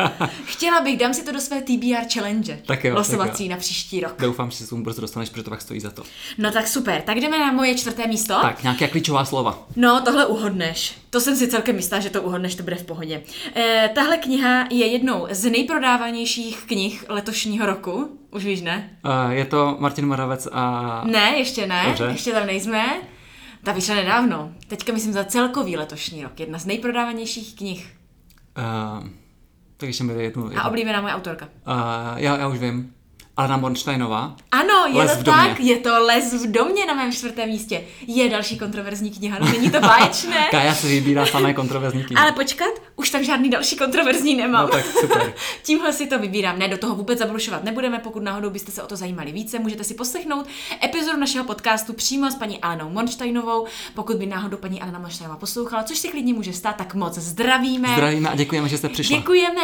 [0.44, 2.58] Chtěla bych, dám si to do své TBR challenge.
[2.66, 4.14] Tak jo, losovací tak na příští rok.
[4.18, 6.02] Doufám, že se tomu brzo dostaneš, protože to pak stojí za to.
[6.38, 8.34] No tak super, tak jdeme na moje čtvrté místo.
[8.42, 9.58] Tak, nějaká klíčová slova.
[9.76, 10.98] No, tohle uhodneš.
[11.10, 13.22] To jsem si celkem jistá, že to uhodneš, to bude v pohodě.
[13.56, 18.18] E, tahle kniha je jednou z nejprodávanějších knih letošního roku.
[18.30, 18.98] Už víš, ne?
[19.04, 21.02] Uh, je to Martin Moravec a...
[21.04, 22.04] Ne, ještě ne, Dobře.
[22.04, 22.86] ještě tam nejsme.
[23.64, 24.52] Ta vyšla nedávno.
[24.68, 26.40] Teďka myslím za celkový letošní rok.
[26.40, 27.96] Jedna z nejprodávanějších knih.
[28.58, 29.08] Uh,
[29.76, 30.44] tak ještě mi jednu.
[30.44, 30.60] jednu.
[30.60, 31.48] A oblíbená moje autorka.
[31.66, 31.72] Uh,
[32.16, 32.94] já, já už vím.
[33.40, 34.36] Alena Bornsteinová.
[34.52, 37.82] Ano, je Les to tak, je to Les v domě na mém čtvrtém místě.
[38.06, 40.48] Je další kontroverzní kniha, no není to báječné.
[40.50, 42.22] Kája si vybírá samé kontroverzní knihy.
[42.22, 44.62] Ale počkat, už tam žádný další kontroverzní nemám.
[44.66, 45.32] No tak super.
[45.62, 46.58] Tímhle si to vybírám.
[46.58, 49.84] Ne, do toho vůbec zabrušovat nebudeme, pokud náhodou byste se o to zajímali více, můžete
[49.84, 50.46] si poslechnout
[50.84, 53.66] epizodu našeho podcastu přímo s paní Alenou Monštajnovou.
[53.94, 57.88] Pokud by náhodou paní Alena Monštajnová poslouchala, což si klidně může stát, tak moc zdravíme.
[57.92, 59.16] Zdravíme a děkujeme, že jste přišla.
[59.16, 59.62] Děkujeme.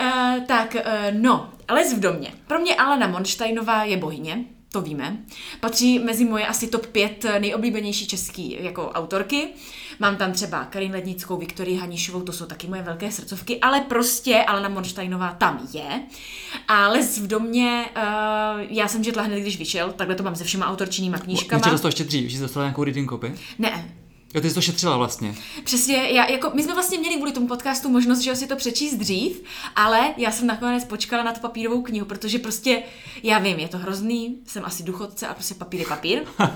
[0.00, 2.32] Uh, tak, uh, no, les v domě.
[2.46, 5.16] Pro mě Alena Monštajnová je bohyně, to víme.
[5.60, 9.48] Patří mezi moje asi top 5 nejoblíbenější český jako autorky.
[9.98, 14.44] Mám tam třeba Karin Lednickou, Viktorii Hanišovou, to jsou taky moje velké srdcovky, ale prostě
[14.44, 16.02] Alena Monštajnová tam je.
[16.68, 18.02] A Les v domě, uh,
[18.68, 21.62] já jsem četla hned, když vyšel, takhle to mám se všema autorčinýma knížkama.
[21.66, 23.34] Ještě to ještě dřív, že jsi dostala nějakou reading copy?
[23.58, 24.01] Ne,
[24.34, 25.34] Jo, ty jsi to šetřila vlastně.
[25.64, 28.94] Přesně, já, jako, my jsme vlastně měli kvůli tomu podcastu možnost, že si to přečíst
[28.94, 29.42] dřív,
[29.76, 32.82] ale já jsem nakonec počkala na tu papírovou knihu, protože prostě,
[33.22, 36.22] já vím, je to hrozný, jsem asi duchodce a prostě papír je papír.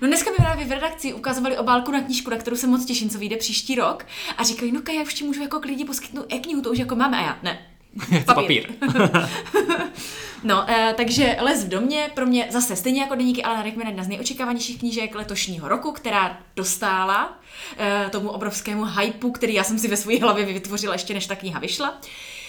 [0.00, 3.10] No dneska mi právě v redakci ukazovali obálku na knížku, na kterou se moc těším,
[3.10, 4.06] co vyjde příští rok.
[4.36, 7.18] A říkají, no já už ti můžu jako lidi poskytnout e-knihu, to už jako máme.
[7.18, 7.66] A já, ne,
[8.26, 8.72] to papír.
[10.44, 14.04] No, uh, takže Les v domě pro mě zase stejně jako deníky Alana Rickman jedna
[14.04, 19.88] z nejočekávanějších knížek letošního roku, která dostála uh, tomu obrovskému hypeu, který já jsem si
[19.88, 22.00] ve své hlavě vytvořila ještě než ta kniha vyšla.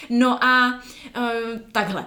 [0.10, 0.82] No a
[1.18, 1.24] uh,
[1.72, 2.06] takhle.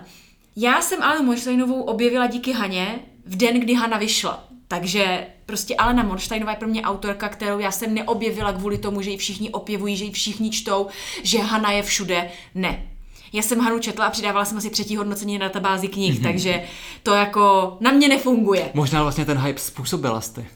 [0.56, 4.44] Já jsem Alenu Monštejnovou objevila díky Haně v den, kdy Hana vyšla.
[4.68, 9.10] Takže prostě Alena Monštejnová je pro mě autorka, kterou já jsem neobjevila kvůli tomu, že
[9.10, 10.86] ji všichni opěvují, že ji všichni čtou,
[11.22, 12.30] že Hana je všude.
[12.54, 12.91] Ne,
[13.32, 16.22] já jsem Hanu četla a přidávala jsem asi třetí hodnocení na databázi knih, mm-hmm.
[16.22, 16.62] takže
[17.02, 18.70] to jako na mě nefunguje.
[18.74, 20.46] Možná vlastně ten hype způsobila jsi.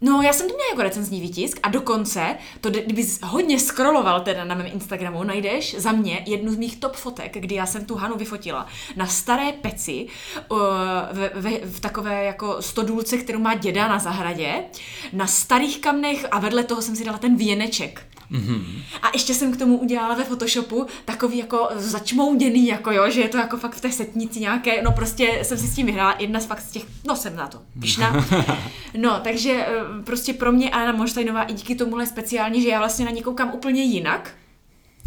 [0.00, 4.44] No, já jsem to měla jako recenzní výtisk a dokonce, to kdyby hodně scrolloval teda
[4.44, 7.94] na mém Instagramu, najdeš za mě jednu z mých top fotek, kdy já jsem tu
[7.94, 10.06] Hanu vyfotila na staré peci
[10.48, 10.58] uh,
[11.12, 14.64] v, v, v takové jako stodůlce, kterou má děda na zahradě,
[15.12, 18.06] na starých kamnech a vedle toho jsem si dala ten věneček.
[18.32, 18.64] Mm-hmm.
[19.02, 23.28] A ještě jsem k tomu udělala ve Photoshopu takový jako začmouděný, jako jo, že je
[23.28, 26.40] to jako fakt v té setnici nějaké, no prostě jsem si s tím vyhrála, jedna
[26.40, 28.26] z fakt z těch, no jsem na to, pišná.
[28.98, 29.66] No, takže
[30.04, 33.50] prostě pro mě Anna Monštajnová i díky tomuhle speciálně, že já vlastně na ní koukám
[33.54, 34.30] úplně jinak,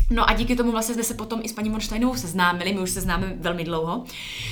[0.09, 2.89] No a díky tomu vlastně jsme se potom i s paní Monštajnovou seznámili, my už
[2.89, 4.03] se známe velmi dlouho.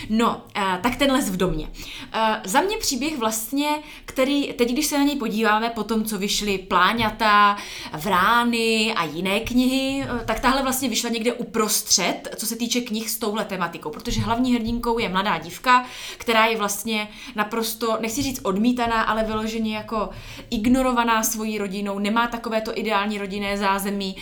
[0.09, 1.67] No, uh, tak ten les v domě.
[1.67, 3.69] Uh, za mě příběh vlastně,
[4.05, 7.57] který teď, když se na něj podíváme, po tom, co vyšly Pláňata,
[7.93, 13.09] Vrány a jiné knihy, uh, tak tahle vlastně vyšla někde uprostřed, co se týče knih
[13.09, 15.85] s touhle tematikou, protože hlavní hrdinkou je mladá dívka,
[16.17, 20.09] která je vlastně naprosto, nechci říct odmítaná, ale vyloženě jako
[20.49, 24.15] ignorovaná svojí rodinou, nemá takové to ideální rodinné zázemí,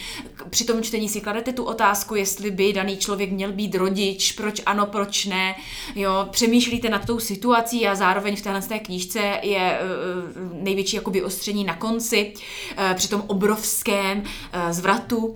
[0.49, 4.61] při tom čtení si kladete tu otázku, jestli by daný člověk měl být rodič, proč
[4.65, 5.55] ano, proč ne,
[5.95, 11.11] jo, přemýšlíte nad tou situací a zároveň v téhle té knížce je uh, největší jako
[11.11, 14.23] vyostření na konci, uh, při tom obrovském
[14.71, 15.35] zvratu.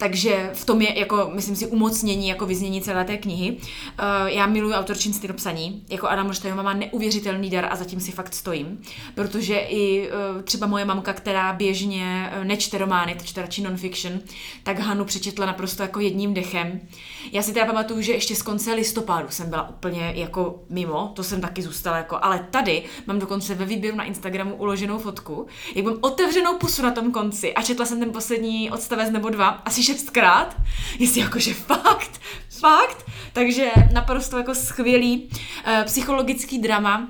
[0.00, 3.52] Takže v tom je, jako, myslím si, umocnění, jako vyznění celé té knihy.
[3.52, 5.84] Uh, já miluji autorčin styl psaní.
[5.88, 8.82] Jako Adam Morštajová má neuvěřitelný dar a zatím si fakt stojím.
[9.14, 14.20] Protože i uh, třeba moje mamka, která běžně uh, nečte romány, čte radši non-fiction,
[14.62, 16.80] tak Hanu přečetla naprosto jako jedním dechem.
[17.32, 21.24] Já si teda pamatuju, že ještě z konce listopadu jsem byla úplně jako mimo, to
[21.24, 25.84] jsem taky zůstala jako, ale tady mám dokonce ve výběru na Instagramu uloženou fotku, jak
[25.84, 29.89] mám otevřenou pusu na tom konci a četla jsem ten poslední odstavec nebo dva, asi
[29.92, 30.56] šestkrát,
[30.98, 32.20] jestli jakože fakt,
[32.60, 37.08] fakt, takže naprosto jako skvělý uh, psychologický drama,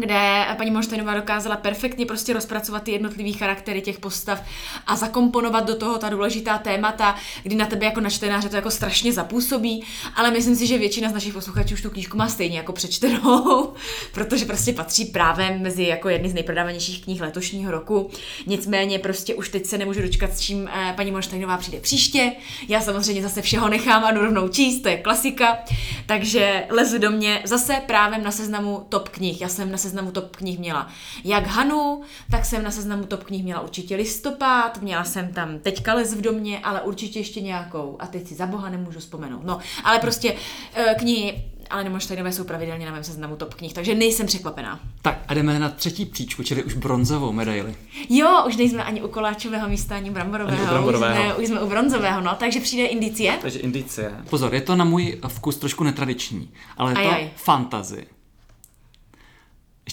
[0.00, 4.42] kde paní Monštejnová dokázala perfektně prostě rozpracovat ty jednotlivý charaktery těch postav
[4.86, 8.70] a zakomponovat do toho ta důležitá témata, kdy na tebe jako na čtenáře to jako
[8.70, 9.84] strašně zapůsobí,
[10.14, 13.72] ale myslím si, že většina z našich posluchačů už tu knížku má stejně jako přečtenou,
[14.12, 18.10] protože prostě patří právě mezi jako jedny z nejprodávanějších knih letošního roku.
[18.46, 22.32] Nicméně prostě už teď se nemůžu dočkat, s čím eh, paní Monštejnová přijde příště.
[22.68, 25.58] Já samozřejmě zase všeho nechám a rovnou číst, to je klasika.
[26.06, 29.40] Takže lezu do mě zase právě na seznamu top knih.
[29.40, 30.88] Já jsem na seznamu top knih měla
[31.24, 35.94] jak Hanu, tak jsem na seznamu top knih měla určitě listopad, měla jsem tam teďka
[35.94, 37.96] les v domě, ale určitě ještě nějakou.
[37.98, 39.44] A teď si za boha nemůžu vzpomenout.
[39.44, 40.34] No, ale prostě
[40.74, 44.80] eh, knihy ale Nemonštajnové jsou pravidelně na mém seznamu top knih, takže nejsem překvapená.
[45.02, 47.74] Tak a jdeme na třetí příčku, čili už bronzovou medaili.
[48.08, 50.58] Jo, už nejsme ani u koláčového místa, ani bramborového.
[50.58, 51.14] Ani u bramborového.
[51.14, 53.38] Už, jsme, už jsme u bronzového, no, takže přijde indicie.
[53.42, 54.12] Takže indicie.
[54.30, 58.06] Pozor, je to na můj vkus trošku netradiční, ale je to fantazy.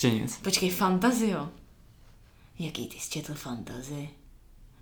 [0.05, 0.37] Ještě nic.
[0.37, 1.47] Počkej, fantazio.
[2.59, 4.09] Jaký ty jsi četl fantazy?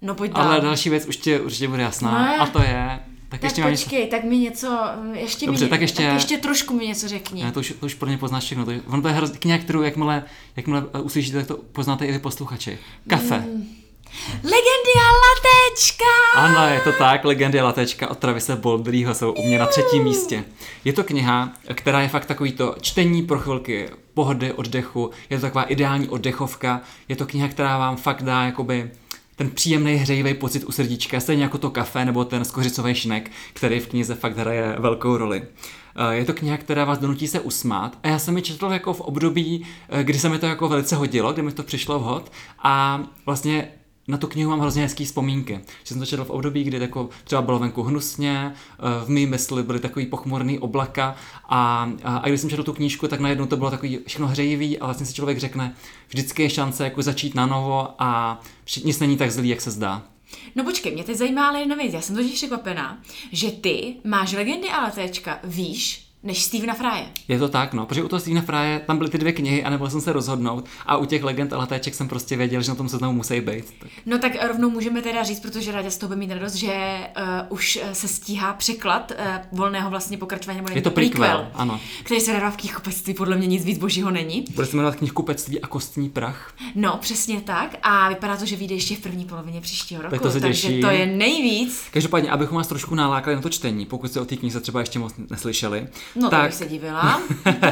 [0.02, 0.44] No pojď dál.
[0.48, 2.38] Ale další věc už tě určitě bude jasná Ne.
[2.38, 3.00] a to je...
[3.30, 3.84] Tak, tak ještě mám něco...
[3.84, 4.80] počkej, tak mi něco,
[5.14, 7.44] ještě Dobře, mi, tak ještě- tak ještě trošku mi něco řekni.
[7.44, 8.66] Ne, to už, to už pro mě poznáš všechno.
[8.66, 10.24] To, je- ono to je hrozně kniha, kterou jakmile,
[10.56, 12.80] jakmile eh, uslyšíte, tak to poznáte i vy posluchači.
[13.08, 13.38] Kafe.
[13.40, 13.68] Mm.
[14.44, 16.06] Legendy a latte Latečka!
[16.36, 20.04] Ano, je to tak, legendy a latečka od Travise Boldrýho jsou u mě na třetím
[20.04, 20.44] místě.
[20.86, 25.42] Je to kniha, která je fakt takový to čtení pro chvilky pohody, oddechu, je to
[25.42, 28.92] taková ideální oddechovka, je to kniha, která vám fakt dá jakoby
[29.36, 33.80] ten příjemný hřejivý pocit u srdíčka, stejně jako to kafe nebo ten skořicový šnek, který
[33.80, 35.44] v knize fakt hraje velkou roli.
[35.96, 37.98] Eh, Je to kniha, která vás donutí se usmát.
[38.04, 40.96] A já jsem ji četl jako v období, eh, kdy se mi to jako velice
[40.96, 42.32] hodilo, kdy mi to přišlo vhod.
[42.64, 43.68] A vlastně
[44.08, 45.60] na tu knihu mám hrozně hezký vzpomínky.
[45.84, 49.26] Že jsem to četl v období, kdy jako třeba bylo venku hnusně, eh, v mý
[49.26, 51.16] mysli byly takový pochmurný oblaka
[51.50, 54.80] a, a, a když jsem četl tu knížku, tak najednou to bylo takový všechno hřejivý
[54.80, 55.76] a vlastně si člověk řekne,
[56.10, 58.42] vždycky je šance jako začít na novo a
[58.84, 60.02] nic není tak zlý, jak se zdá.
[60.56, 61.94] No počkej, mě teď zajímá ale jedna věc.
[61.94, 67.06] Já jsem totiž překvapená, že ty máš legendy a latéčka výš než Stevena Frye.
[67.28, 69.70] Je to tak, no, protože u toho Stevena Frye tam byly ty dvě knihy a
[69.70, 72.76] nemohl jsem se rozhodnout a u těch legend a latéček jsem prostě věděl, že na
[72.76, 73.66] tom seznamu musí být.
[73.80, 73.90] Tak.
[74.06, 77.58] No tak rovnou můžeme teda říct, protože Ráďa z toho bude mít radost, že uh,
[77.58, 80.58] už eh, se stíhá překlad uh, volného vlastně pokračování.
[80.62, 81.80] nebo Je to prequel, ano.
[82.04, 84.46] Který se dává v knihkupectví, podle mě nic víc božího není.
[84.56, 86.54] Bude se jmenovat knihkupectví a kostní prach.
[86.76, 87.76] No, přesně tak.
[87.84, 90.12] A vypadá to, že vyjde ještě v první polovině příštího roku.
[90.12, 90.82] Tak to se takže těším.
[90.82, 91.84] to je nejvíc.
[91.92, 95.00] Každopádně, abychom vás trošku nalákali na to čtení, pokud jste o té knize třeba ještě
[95.00, 97.22] moc neslyšeli, No tak tak, bych se divila.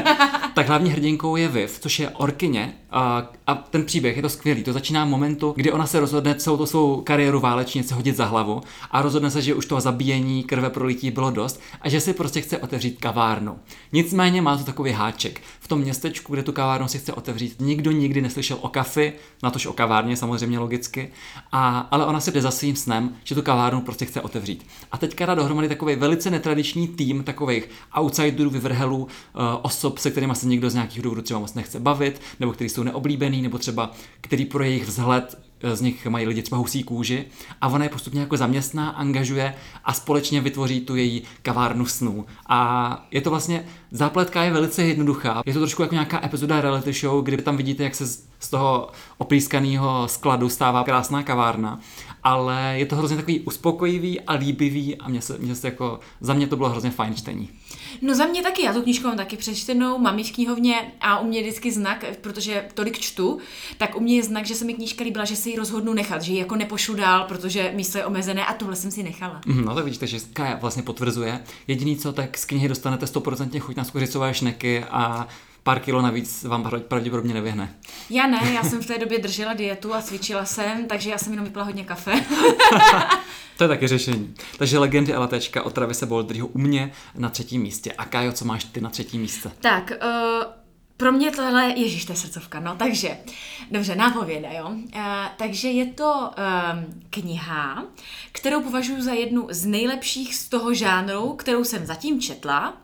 [0.54, 4.64] tak hlavní hrdinkou je Viv, což je orkyně a, a ten příběh je to skvělý.
[4.64, 8.24] To začíná v momentu, kdy ona se rozhodne celou tu svou kariéru válečnice hodit za
[8.24, 12.12] hlavu a rozhodne se, že už toho zabíjení, krve prolití bylo dost a že si
[12.12, 13.58] prostě chce otevřít kavárnu.
[13.92, 15.40] Nicméně má to takový háček.
[15.60, 19.66] V tom městečku, kde tu kavárnu si chce otevřít, nikdo nikdy neslyšel o kafi, natož
[19.66, 21.10] o kavárně samozřejmě logicky,
[21.52, 24.66] a, ale ona si jde za svým snem, že tu kavárnu prostě chce otevřít.
[24.92, 27.68] A teďka dá dohromady takový velice netradiční tým takových
[28.00, 32.20] outsiderů, vyvrhelů, eh, osob, se kterými se někdo z nějakých důvodů třeba moc nechce bavit,
[32.40, 33.90] nebo kteří jsou neoblíbený, nebo třeba
[34.20, 37.24] který pro jejich vzhled eh, z nich mají lidi třeba husí kůži
[37.60, 42.26] a ona je postupně jako zaměstná, angažuje a společně vytvoří tu její kavárnu snů.
[42.46, 45.42] A je to vlastně, zápletka je velice jednoduchá.
[45.46, 48.06] Je to trošku jako nějaká epizoda reality show, kdy tam vidíte, jak se
[48.42, 51.80] z toho oplískaného skladu stává krásná kavárna,
[52.24, 56.34] ale je to hrozně takový uspokojivý a líbivý a mě se, mě se jako, za
[56.34, 57.48] mě to bylo hrozně fajn čtení.
[58.02, 61.18] No za mě taky, já tu knížku mám taky přečtenou, mám ji v knihovně a
[61.18, 63.38] u mě je vždycky znak, protože tolik čtu,
[63.78, 66.22] tak u mě je znak, že se mi knížka líbila, že si ji rozhodnu nechat,
[66.22, 69.40] že ji jako nepošlu dál, protože místo je omezené a tohle jsem si nechala.
[69.46, 71.40] Mhm, No tak vidíte, že Kaja vlastně potvrzuje.
[71.68, 75.28] Jediný co, tak z knihy dostanete 100% chuť na skořicové šneky a
[75.62, 77.74] pár kilo navíc vám prav- pravděpodobně nevyhne.
[78.10, 81.32] Já ne, já jsem v té době držela dietu a cvičila jsem, takže já jsem
[81.32, 82.12] jenom vypila hodně kafe.
[83.56, 84.34] To je taky řešení.
[84.58, 87.92] Takže legendy a latečka od Travise Boldryho u mě na třetím místě.
[87.92, 89.50] A Kajo, co máš ty na třetím místě?
[89.60, 90.44] Tak, uh,
[91.02, 93.18] pro mě tohle, ježíš, to je srdcovka, no, takže,
[93.70, 94.68] dobře, nápověda, jo.
[94.68, 95.02] Uh,
[95.36, 97.84] takže je to um, kniha,
[98.32, 102.76] kterou považuji za jednu z nejlepších z toho žánru, kterou jsem zatím četla.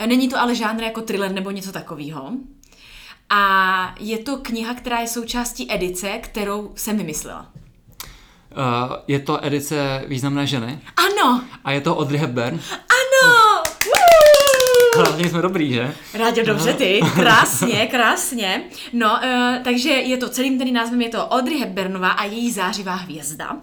[0.00, 2.32] Uh, Není to ale žánr jako thriller nebo něco takového.
[3.30, 7.46] A je to kniha, která je součástí edice, kterou jsem vymyslela.
[8.56, 12.60] Uh, je to edice Významné ženy Ano, a je to Audrey Hepburn.
[12.70, 13.49] ano!
[14.96, 15.94] Hlavně jsme dobrý, že?
[16.14, 18.62] Rádě, dobře ty, krásně, krásně.
[18.92, 22.94] No, uh, takže je to, celým tedy názvem je to Audrey Hepburnová a její zářivá
[22.94, 23.52] hvězda.
[23.52, 23.60] Uh,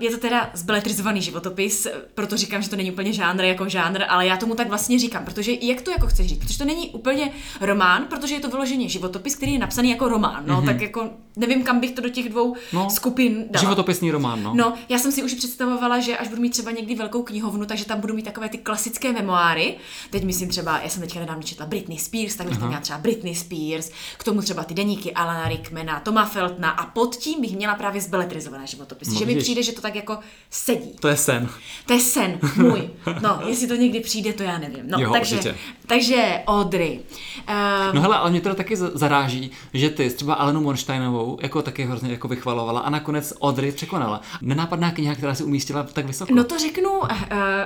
[0.00, 4.26] je to teda zbeletrizovaný životopis, proto říkám, že to není úplně žánr jako žánr, ale
[4.26, 7.30] já tomu tak vlastně říkám, protože jak to jako chceš říct, protože to není úplně
[7.60, 10.66] román, protože je to vyloženě životopis, který je napsaný jako román, no, mm-hmm.
[10.66, 13.60] tak jako nevím, kam bych to do těch dvou no, skupin dala.
[13.60, 14.52] Životopisný román, no.
[14.54, 17.84] No, já jsem si už představovala, že až budu mít třeba někdy velkou knihovnu, takže
[17.84, 19.76] tam budu mít takové ty klasické memoáry.
[20.10, 22.98] Teď myslím třeba, já jsem teďka nedávno četla Britney Spears, tak bych tam měla třeba
[22.98, 27.56] Britney Spears, k tomu třeba ty deníky Alana Rickmana, Toma Feltna a pod tím bych
[27.56, 29.10] měla právě zbeletrizované životopisy.
[29.12, 30.18] No, že mi přijde, že to tak jako
[30.50, 30.90] sedí.
[31.00, 31.48] To je sen.
[31.86, 32.90] To je sen můj.
[33.22, 34.84] No, jestli to někdy přijde, to já nevím.
[34.90, 35.54] No, Jo, takže, určitě.
[35.86, 37.00] takže Audrey.
[37.48, 41.62] Uh, No hele, ale mě teda taky za- zaráží, že ty třeba Alenu Morsteinovou jako
[41.62, 44.20] taky hrozně jako vychvalovala a nakonec Audrey překonala.
[44.42, 46.34] Nenápadná kniha, která se umístila tak vysoko.
[46.34, 47.08] No to řeknu uh,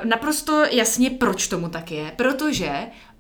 [0.05, 2.13] naprosto jasně, proč tomu tak je.
[2.31, 2.71] Protože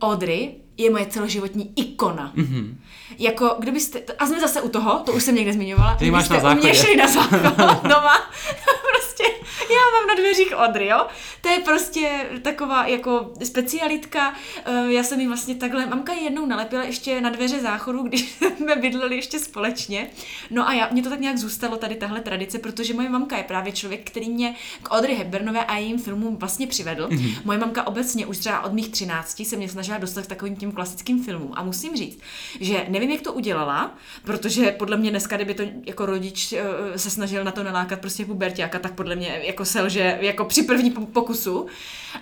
[0.01, 2.33] Audrey je moje celoživotní ikona.
[2.37, 2.75] Mm-hmm.
[3.19, 6.49] Jako kdybyste, a jsme zase u toho, to už jsem někde zmiňovala, Ty máš kdybyste
[6.49, 7.41] na u mě šli na záchod
[7.83, 8.17] doma,
[8.93, 9.25] prostě
[9.77, 11.07] Já mám na dveřích Odry, jo?
[11.41, 14.35] To je prostě taková jako specialitka.
[14.65, 18.39] Eh, Já jsem jí vlastně takhle, mamka ji jednou nalepila ještě na dveře záchodu, když
[18.57, 20.11] jsme bydleli ještě společně.
[20.51, 23.43] No a já, mě to tak nějak zůstalo tady tahle tradice, protože moje mamka je
[23.45, 27.09] právě člověk, který mě k Audrey Hepburnové a jejím filmům vlastně přivedl.
[27.09, 27.41] Mm-hmm.
[27.45, 30.73] Moje mamka obecně už třeba od mých 13 se mě snažila dostat k takovým těm
[30.73, 31.53] klasickým filmům.
[31.55, 32.21] A musím říct,
[32.61, 37.11] že nevím, jak to udělala, protože podle mě dneska, kdyby to jako rodič eh, se
[37.11, 41.07] snažil na to nalákat prostě puberťáka, tak podle mě jako selže jako při první po-
[41.07, 41.67] pokusu.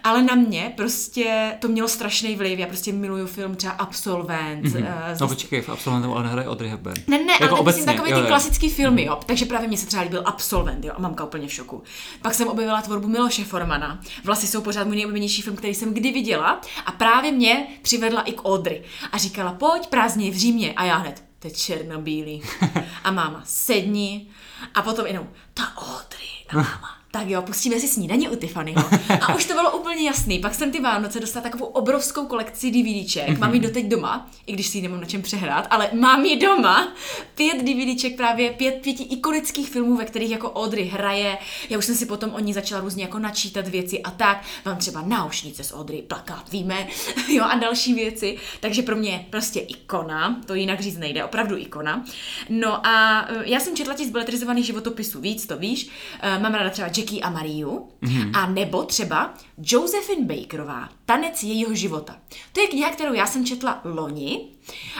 [0.05, 2.59] Ale na mě prostě to mělo strašný vliv.
[2.59, 4.65] Já prostě miluju film třeba Absolvent.
[4.65, 5.17] Mm-hmm.
[5.21, 7.03] No počkej, v absolventu ale nehraje Audrey Hepburn.
[7.07, 8.29] Ne, ne, jako ale obecně, myslím takový jo, ty jo.
[8.29, 9.21] klasický filmy, jo.
[9.27, 11.83] Takže právě mě se třeba líbil Absolvent, jo, a mamka úplně v šoku.
[12.23, 14.01] Pak jsem objevila tvorbu Miloše Formana.
[14.25, 16.61] Vlasy jsou pořád můj nejoblíbenější film, který jsem kdy viděla.
[16.87, 18.83] A právě mě přivedla i k Audrey.
[19.13, 20.73] A říkala, pojď, prázdně v Římě.
[20.73, 22.43] A já hned, to je černobílý.
[23.05, 24.27] A máma, sedni.
[24.75, 26.29] A potom jenom, ta Audrey.
[26.49, 28.85] A máma, tak jo, pustíme si snídaně u Tiffanyho.
[29.21, 30.39] A už to bylo úplně jasný.
[30.39, 33.39] Pak jsem ty Vánoce dostala takovou obrovskou kolekci DVDček.
[33.39, 36.37] Mám ji doteď doma, i když si ji nemám na čem přehrát, ale mám ji
[36.37, 36.93] doma.
[37.35, 41.39] Pět DVDček, právě pět, pěti ikonických filmů, ve kterých jako Audrey hraje.
[41.71, 44.45] Já už jsem si potom o ní začala různě jako načítat věci a tak.
[44.65, 46.87] Mám třeba náušnice s Audrey, plakát, víme,
[47.29, 48.37] jo, a další věci.
[48.61, 52.05] Takže pro mě prostě ikona, to jinak říct nejde, opravdu ikona.
[52.49, 55.91] No a eh, já jsem četla ti z beletrizovaných životopisů víc, to víš.
[56.21, 58.31] Eh, Mám ráda třeba Jackie a Mariu, mm-hmm.
[58.35, 62.17] a nebo třeba Josephine Bakerová, Tanec jejího života.
[62.53, 64.49] To je kniha, kterou já jsem četla loni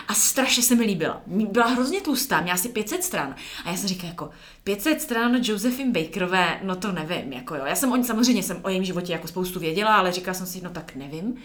[0.07, 1.21] a strašně se mi líbila.
[1.27, 3.35] Byla hrozně tlustá, měla asi 500 stran.
[3.65, 4.29] A já jsem říkala jako
[4.63, 7.65] 500 stran Josephine Bakerové, no to nevím, jako jo.
[7.65, 10.61] Já jsem o, samozřejmě jsem o jejím životě jako spoustu věděla, ale říkala jsem si,
[10.61, 11.35] no tak nevím.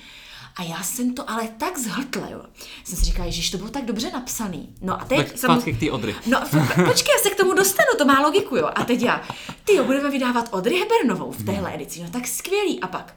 [0.56, 2.40] A já jsem to ale tak zhltla, jo.
[2.84, 4.74] Jsem si říkala, že to bylo tak dobře napsaný.
[4.80, 5.18] No a teď...
[5.28, 6.14] Tak zpátky k té Audrey.
[6.26, 6.40] No,
[6.86, 8.68] počkej, já se k tomu dostanu, to má logiku, jo.
[8.74, 9.22] A teď já,
[9.64, 12.80] ty jo, budeme vydávat Audrey Hebernovou v téhle edici, no tak skvělý.
[12.80, 13.14] A pak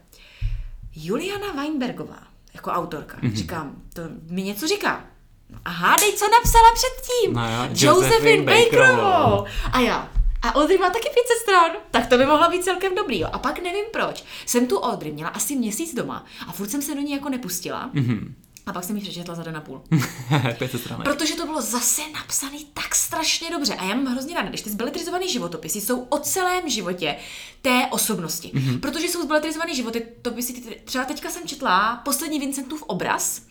[0.95, 2.19] Juliana Weinbergová,
[2.53, 3.17] jako autorka.
[3.17, 3.33] Mm-hmm.
[3.33, 5.05] Říkám, to mi něco říká.
[5.49, 7.33] No A hádej, co napsala předtím?
[7.33, 8.95] No jo, Josephine Josephine Bakerovou.
[9.03, 9.45] Bakerovou.
[9.71, 10.09] A já,
[10.41, 13.29] a Audrey má taky 500 stran, tak to by mohla být celkem dobrý, jo.
[13.33, 14.23] A pak nevím proč.
[14.45, 17.89] Jsem tu Audrey měla asi měsíc doma a furt jsem se do ní jako nepustila.
[17.93, 18.33] Mm-hmm.
[18.67, 19.81] A pak jsem ji přečetla za den a půl.
[20.57, 21.01] 500 stran.
[21.03, 23.73] Protože to bylo zase napsané tak strašně dobře.
[23.75, 27.15] A já mám hrozně ráda, když ty zbeletrizované životopisy jsou o celém životě
[27.61, 28.51] té osobnosti.
[28.53, 28.79] Mm-hmm.
[28.79, 33.41] Protože jsou zbeletrizované životopisy, ty- třeba teďka jsem četla poslední Vincentův obraz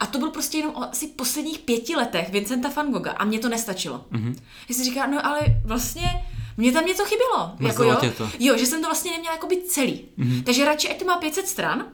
[0.00, 3.38] a to byl prostě jenom o asi posledních pěti letech Vincenta van Gogha a mě
[3.38, 4.04] to nestačilo.
[4.12, 4.34] Mm-hmm.
[4.68, 6.24] Já si říkala, no ale vlastně
[6.56, 7.52] mně tam něco chybělo.
[7.60, 8.30] Jako jo, tě to.
[8.38, 10.04] jo, že jsem to vlastně neměla jako být celý.
[10.18, 10.44] Mm-hmm.
[10.44, 11.86] Takže radši, ať to má 500 stran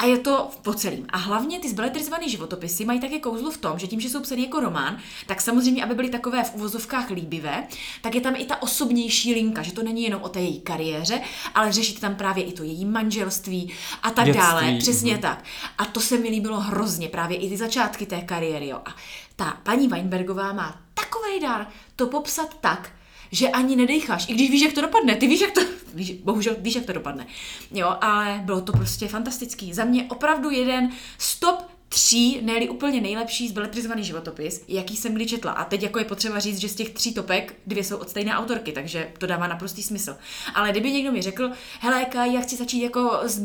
[0.00, 1.06] a je to po celým.
[1.08, 4.42] A hlavně ty zbeletrizované životopisy mají také kouzlo v tom, že tím, že jsou psaný
[4.42, 7.66] jako román, tak samozřejmě, aby byly takové v uvozovkách líbivé,
[8.02, 11.20] tak je tam i ta osobnější linka, že to není jenom o té její kariéře,
[11.54, 14.76] ale řešit tam právě i to její manželství a tak Dětství, dále.
[14.78, 15.22] Přesně mhm.
[15.22, 15.44] tak.
[15.78, 18.68] A to se mi líbilo hrozně, právě i ty začátky té kariéry.
[18.68, 18.80] Jo.
[18.84, 18.96] A
[19.36, 22.92] ta paní Weinbergová má takový dar to popsat tak,
[23.32, 25.16] že ani nedejcháš, i když víš, jak to dopadne.
[25.16, 25.60] Ty víš, jak to,
[25.94, 27.26] víš, bohužel víš, jak to dopadne.
[27.70, 29.74] Jo, ale bylo to prostě fantastický.
[29.74, 35.52] Za mě opravdu jeden stop tří, ne úplně nejlepší zbeletrizovaný životopis, jaký jsem kdy četla.
[35.52, 38.36] A teď jako je potřeba říct, že z těch tří topek dvě jsou od stejné
[38.36, 40.16] autorky, takže to dává naprostý smysl.
[40.54, 43.42] Ale kdyby někdo mi řekl, hele, Kaj, já chci začít jako s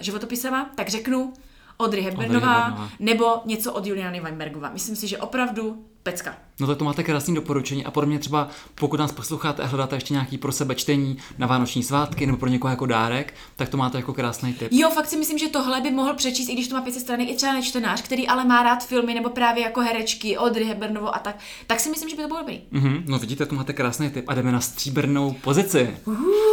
[0.00, 1.32] životopisama, tak řeknu
[1.80, 2.90] Audrey Hepburnová.
[2.98, 4.70] nebo něco od Juliany Weinbergova.
[4.70, 6.34] Myslím si, že opravdu pecka.
[6.60, 9.96] No tak to máte krásný doporučení a podle mě třeba, pokud nás posloucháte a hledáte
[9.96, 13.76] ještě nějaký pro sebe čtení na vánoční svátky nebo pro někoho jako dárek, tak to
[13.76, 14.68] máte jako krásný tip.
[14.72, 17.24] Jo, fakt si myslím, že tohle by mohl přečíst, i když to má 500 strany,
[17.24, 21.18] i třeba nečtenář, který ale má rád filmy nebo právě jako herečky, Audrey Hepburnovou a
[21.18, 22.60] tak, tak si myslím, že by to bylo dobrý.
[22.70, 25.96] Mhm, no vidíte, tu máte krásný tip a jdeme na stříbrnou pozici.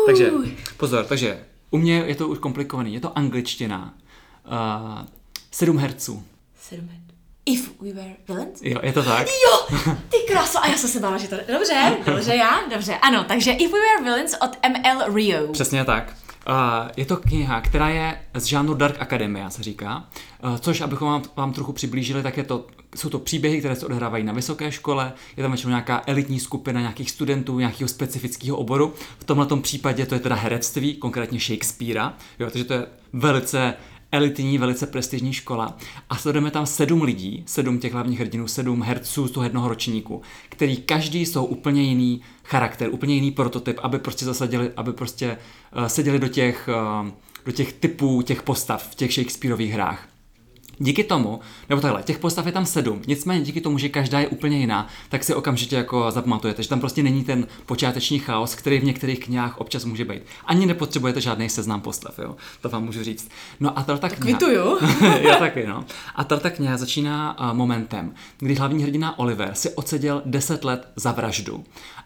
[0.06, 0.32] Takže
[0.78, 3.94] pozor, takže u mě je to už komplikovaný, je to angličtina.
[4.46, 5.06] Uh,
[5.52, 6.24] 7 herců.
[6.62, 6.90] Sedm.
[7.46, 8.62] If we were villains?
[8.62, 9.28] Jo, je to tak?
[9.28, 9.78] Jo,
[10.10, 11.36] ty kráso, a já jsem se bála, že to...
[11.54, 15.48] Dobře, dobře, já, dobře, ano, takže If we were villains od ML Rio.
[15.48, 16.14] Přesně tak.
[16.48, 16.56] Uh,
[16.98, 20.10] je to kniha, která je z žánru Dark Academia, se říká,
[20.44, 23.86] uh, což abychom vám, vám trochu přiblížili, tak je to, jsou to příběhy, které se
[23.86, 28.94] odehrávají na vysoké škole, je tam většinou nějaká elitní skupina nějakých studentů, nějakého specifického oboru.
[29.20, 33.74] V tomhle případě to je teda herectví, konkrétně Shakespearea, jo, takže to je velice
[34.12, 35.78] elitní, velice prestižní škola
[36.10, 40.22] a sledujeme tam sedm lidí, sedm těch hlavních hrdinů, sedm herců z toho jednoho ročníku,
[40.50, 45.38] který každý jsou úplně jiný charakter, úplně jiný prototyp, aby prostě zasadili, aby prostě
[45.78, 46.70] uh, seděli do těch,
[47.04, 47.10] uh,
[47.46, 50.11] do těch typů těch postav v těch Shakespeareových hrách.
[50.82, 51.40] Díky tomu,
[51.70, 54.88] nebo takhle, těch postav je tam sedm, nicméně díky tomu, že každá je úplně jiná,
[55.10, 59.20] tak si okamžitě jako zapamatujete, že tam prostě není ten počáteční chaos, který v některých
[59.20, 60.22] knihách občas může být.
[60.46, 62.36] Ani nepotřebujete žádný seznam postav, jo.
[62.62, 63.30] To vám můžu říct.
[63.60, 64.38] No a tato kniha...
[64.38, 64.78] Kvituju.
[65.22, 65.86] Já taky, no.
[66.16, 71.12] A tato kniha začíná uh, momentem, kdy hlavní hrdina Oliver si odseděl 10 let za
[71.12, 71.64] vraždu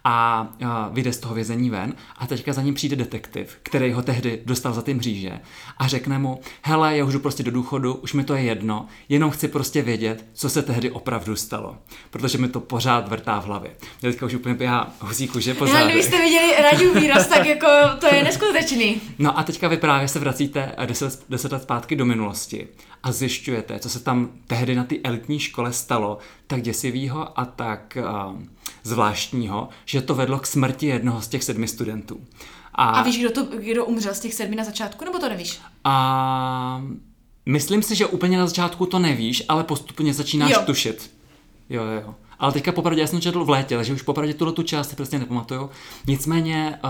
[0.07, 1.93] a uh, vyjde z toho vězení ven.
[2.17, 5.39] A teďka za ním přijde detektiv, který ho tehdy dostal za ty mříže
[5.77, 8.85] a řekne mu, hele, já už jdu prostě do důchodu, už mi to je jedno,
[9.09, 11.77] jenom chci prostě vědět, co se tehdy opravdu stalo,
[12.09, 13.71] protože mi to pořád vrtá v hlavě.
[14.01, 17.67] Já teďka už úplně běhá husí kůže po Já, kdybyste viděli Raďu výraz, tak jako
[17.99, 19.01] to je neskutečný.
[19.19, 22.67] No a teďka vy právě se vracíte 10, 10 let zpátky do minulosti
[23.05, 27.97] a zjišťujete, co se tam tehdy na té elitní škole stalo, tak děsivýho a tak
[28.01, 28.41] uh,
[28.83, 32.21] zvláštního, že to vedlo k smrti jednoho z těch sedmi studentů.
[32.73, 35.59] A, a víš, kdo, to, kdo umřel z těch sedmi na začátku, nebo to nevíš?
[35.83, 36.81] A
[37.45, 40.61] myslím si, že úplně na začátku to nevíš, ale postupně začínáš Jo.
[40.65, 41.11] tušit.
[41.69, 42.15] Jo, jo, jo.
[42.39, 44.95] Ale teďka popravdě já jsem četl v létě, takže už popravdě tuhle tu část si
[44.95, 45.69] prostě nepamatuju.
[46.07, 46.89] Nicméně uh,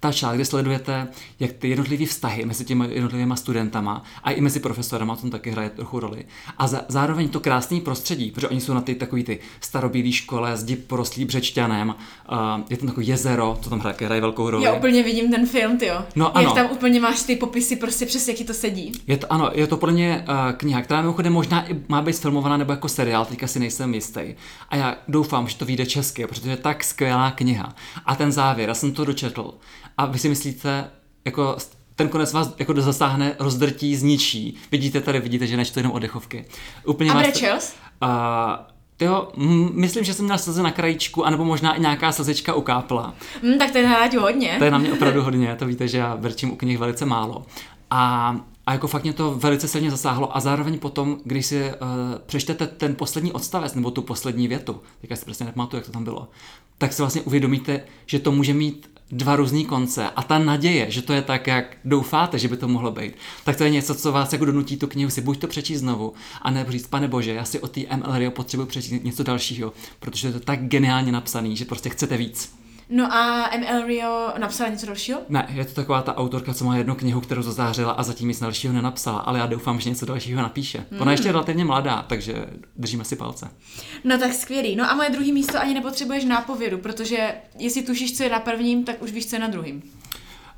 [0.00, 1.08] ta část, kde sledujete,
[1.40, 5.70] jak ty jednotlivé vztahy mezi těmi jednotlivými studentama a i mezi profesorama, to taky hraje
[5.70, 6.24] trochu roli.
[6.58, 10.56] A za, zároveň to krásné prostředí, protože oni jsou na ty takový ty starobílé škole,
[10.56, 12.36] zdi porostlý břečťanem, uh,
[12.70, 14.64] je tam takové jezero, to tam hraje, hraje velkou roli.
[14.64, 16.02] Já úplně vidím ten film, ty jo.
[16.16, 16.54] No, Jak ano.
[16.54, 18.92] tam úplně máš ty popisy, prostě přesně, jak ti to sedí.
[19.06, 22.12] Je to, ano, je to podle mě uh, kniha, která mimochodem možná i má být
[22.12, 24.20] sfilmovaná nebo jako seriál, teďka si nejsem jistý.
[24.68, 27.74] A já doufám, že to vyjde česky, protože to je tak skvělá kniha.
[28.06, 29.54] A ten závěr, já jsem to dočetl.
[29.98, 30.90] A vy si myslíte,
[31.24, 31.56] jako
[31.94, 34.56] ten konec vás jako zasáhne, rozdrtí, zničí.
[34.72, 36.44] Vidíte tady, vidíte, že nečtu jenom oddechovky.
[36.86, 37.72] Úplně A vás- brečel jsi?
[38.02, 38.08] Uh,
[39.00, 43.14] jo, mm, myslím, že jsem měl slzy na krajičku, anebo možná i nějaká slzička ukápla.
[43.42, 44.54] Hm, tak to je na hodně.
[44.58, 47.46] To je na mě opravdu hodně, to víte, že já vrčím u knih velice málo.
[47.90, 48.36] A,
[48.66, 51.72] a jako fakt mě to velice silně zasáhlo a zároveň potom, když si uh,
[52.26, 56.04] přečtete ten poslední odstavec nebo tu poslední větu, teďka si prostě nepamatuju, jak to tam
[56.04, 56.28] bylo,
[56.78, 61.02] tak si vlastně uvědomíte, že to může mít dva různý konce a ta naděje, že
[61.02, 63.14] to je tak, jak doufáte, že by to mohlo být,
[63.44, 66.12] tak to je něco, co vás jako donutí tu knihu si buď to přečíst znovu,
[66.42, 69.72] a nebo říct, pane bože, já si o té ML Rio potřebuji přečíst něco dalšího,
[70.00, 72.65] protože je to tak geniálně napsaný, že prostě chcete víc.
[72.88, 75.20] No a ML Rio napsala něco dalšího?
[75.28, 78.40] Ne, je to taková ta autorka, co má jednu knihu, kterou zazářila a zatím nic
[78.40, 80.86] dalšího nenapsala, ale já doufám, že něco dalšího napíše.
[80.90, 81.00] Hmm.
[81.00, 83.48] Ona ještě je relativně mladá, takže držíme si palce.
[84.04, 84.76] No tak skvělý.
[84.76, 88.84] No a moje druhý místo ani nepotřebuješ nápovědu, protože jestli tušíš, co je na prvním,
[88.84, 89.82] tak už víš, co je na druhým.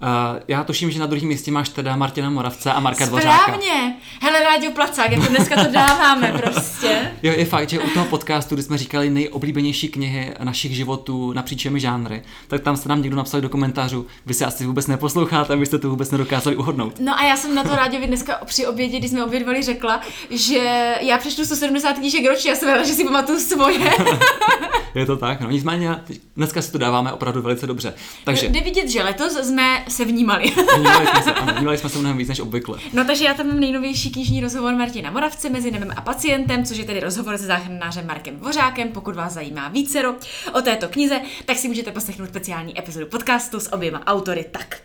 [0.02, 3.42] Uh, já tuším, že na druhém místě máš teda Martina Moravce a Marka Dvořáka.
[3.42, 3.94] Správně.
[4.20, 7.10] Hele, Rádio Placák, jako dneska to dáváme prostě.
[7.22, 11.58] Jo, je fakt, že u toho podcastu, kdy jsme říkali nejoblíbenější knihy našich životů napříč
[11.58, 15.52] všemi žánry, tak tam se nám někdo napsal do komentářů, vy se asi vůbec neposloucháte,
[15.52, 17.00] abyste to vůbec nedokázali uhodnout.
[17.00, 20.94] No a já jsem na to Rádiovi dneska při obědě, když jsme obědvali, řekla, že
[21.00, 23.90] já přečtu 170 knížek ročně, já jsem ráda, že si pamatuju svoje.
[24.94, 25.96] Je to tak, no nicméně
[26.36, 27.94] dneska si to dáváme opravdu velice dobře.
[28.24, 30.50] Takže Jde vidět, že letos jsme se vnímali.
[30.74, 32.78] vnímali jsme se, ano, vnímali jsme se mnohem víc než obvykle.
[32.92, 36.78] No takže já tam mám nejnovější knižní rozhovor Martina Moravce mezi nebem a pacientem, což
[36.78, 38.88] je tedy rozhovor se záchranářem Markem Dvořákem.
[38.88, 40.14] Pokud vás zajímá vícero
[40.52, 44.80] o této knize, tak si můžete poslechnout speciální epizodu podcastu s oběma autory tak.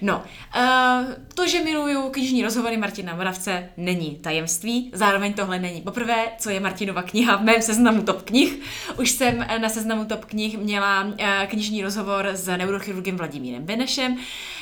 [0.00, 0.22] No,
[0.56, 4.90] uh, to, že miluju knižní rozhovory Martina Moravce, není tajemství.
[4.92, 8.60] Zároveň tohle není poprvé, co je Martinova kniha v mém seznamu top knih.
[8.98, 14.16] Už jsem eh, na seznamu top knih měla eh, knižní rozhovor s neurochirurgem Vladimírem Benešem.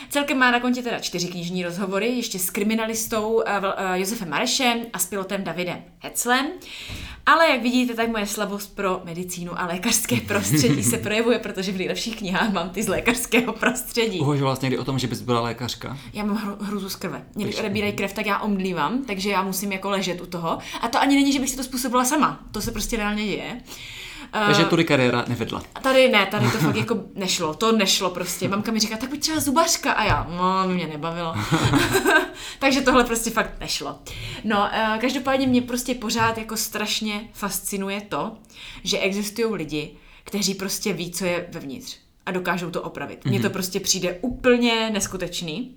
[0.09, 4.79] Celkem má na kontě teda čtyři knižní rozhovory, ještě s kriminalistou eh, eh, Josefem Marešem
[4.93, 6.47] a s pilotem Davidem Heclem.
[7.27, 11.79] Ale jak vidíte, tak moje slabost pro medicínu a lékařské prostředí se projevuje, protože v
[11.79, 14.21] nejlepších knihách mám ty z lékařského prostředí.
[14.21, 15.99] Uvažoval jsi někdy o tom, že bys byla lékařka?
[16.13, 17.25] Já mám hru, hruzu z krve.
[17.35, 20.59] Mě když odebírají krev, tak já omdlívám, takže já musím jako ležet u toho.
[20.81, 22.41] A to ani není, že bych si to způsobila sama.
[22.53, 23.61] To se prostě reálně děje.
[24.35, 25.63] Eh, Takže tudy kariéra nevedla.
[25.83, 28.49] tady ne, tady to fakt jako nešlo, to nešlo prostě.
[28.49, 31.35] Mamka mi říká, tak buď třeba zubařka a já, no, mě nebavilo.
[32.59, 33.99] Takže tohle prostě fakt nešlo.
[34.45, 38.33] No, eh, každopádně mě prostě pořád jako strašně fascinuje to,
[38.85, 41.97] že existují lidi, kteří prostě ví, co je vevnitř
[42.27, 43.25] a dokážou to opravit.
[43.25, 45.77] Mně to prostě přijde úplně neskutečný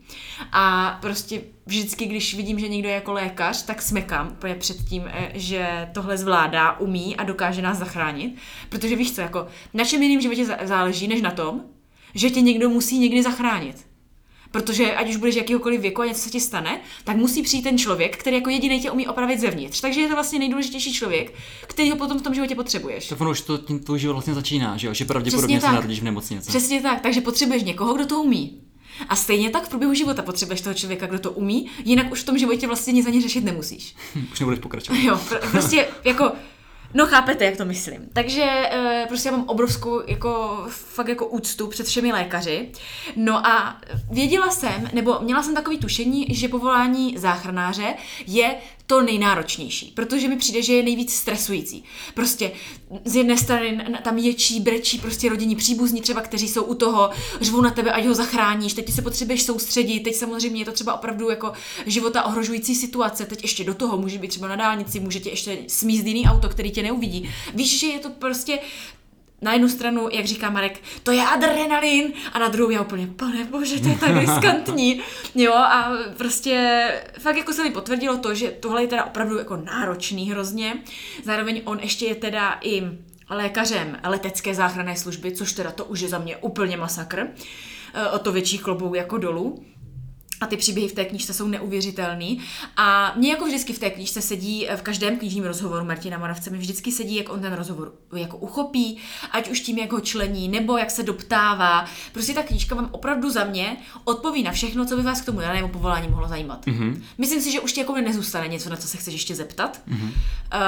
[0.51, 5.03] a prostě vždycky, když vidím, že někdo je jako lékař, tak smekám úplně před tím,
[5.07, 8.35] eh, že tohle zvládá, umí a dokáže nás zachránit,
[8.69, 11.61] protože víš co, jako na čem jiným životě zá- záleží, než na tom,
[12.15, 13.94] že tě někdo musí někdy zachránit.
[14.55, 17.77] Protože ať už budeš jakýhokoliv věku a něco se ti stane, tak musí přijít ten
[17.77, 19.81] člověk, který jako jediný tě umí opravit zevnitř.
[19.81, 21.33] Takže je to vlastně nejdůležitější člověk,
[21.67, 23.07] který ho potom v tom životě potřebuješ.
[23.07, 24.93] To ono už to tím tvůj život vlastně začíná, že jo?
[24.93, 26.49] Že pravděpodobně Přesně se narodíš v nemocnici.
[26.49, 28.61] Přesně tak, takže potřebuješ někoho, kdo to umí.
[29.09, 32.25] A stejně tak v průběhu života potřebuješ toho člověka, kdo to umí, jinak už v
[32.25, 33.95] tom životě vlastně nic ani řešit nemusíš.
[34.31, 34.99] Už nebudeš pokračovat.
[34.99, 36.31] Jo, pr- prostě jako
[36.93, 38.09] No chápete, jak to myslím.
[38.13, 42.71] Takže e, prostě já mám obrovskou jako, fakt jako úctu před všemi lékaři.
[43.15, 43.81] No a
[44.11, 47.93] věděla jsem, nebo měla jsem takový tušení, že povolání záchranáře
[48.27, 48.55] je
[48.87, 51.83] to nejnáročnější, protože mi přijde, že je nejvíc stresující.
[52.13, 52.51] Prostě
[53.05, 57.09] z jedné strany tam ječí, brečí prostě rodinní příbuzní třeba, kteří jsou u toho,
[57.41, 60.93] řvou na tebe, ať ho zachráníš, teď se potřebuješ soustředit, teď samozřejmě je to třeba
[60.93, 61.53] opravdu jako
[61.85, 65.57] života ohrožující situace, teď ještě do toho může být třeba na dálnici, může tě ještě
[65.67, 67.29] smíst auto, který tě neuvidí.
[67.53, 68.59] Víš, že je to prostě
[69.45, 73.45] na jednu stranu, jak říká Marek, to je adrenalin, a na druhou já úplně, pane
[73.45, 75.01] bože, to je tak riskantní.
[75.35, 76.87] Jo, a prostě
[77.19, 80.73] fakt jako se mi potvrdilo to, že tohle je teda opravdu jako náročný hrozně.
[81.23, 82.83] Zároveň on ještě je teda i
[83.29, 87.19] lékařem letecké záchranné služby, což teda to už je za mě úplně masakr.
[87.19, 89.65] E, o to větší klobou jako dolů.
[90.41, 92.41] A ty příběhy v té knížce jsou neuvěřitelný.
[92.77, 96.57] A mě jako vždycky v té knížce sedí, v každém knižním rozhovoru Martina Moravce mi
[96.57, 98.97] vždycky sedí, jak on ten rozhovor jako uchopí,
[99.31, 101.85] ať už tím, jak ho člení, nebo jak se doptává.
[102.11, 105.39] Prostě ta knížka vám opravdu za mě odpoví na všechno, co by vás k tomu
[105.39, 106.65] danému povolání mohlo zajímat.
[106.65, 107.01] Mm-hmm.
[107.17, 109.81] Myslím si, že už ti jako nezůstane něco, na co se chceš ještě zeptat.
[109.87, 110.11] Mm-hmm.
[110.53, 110.61] Uh,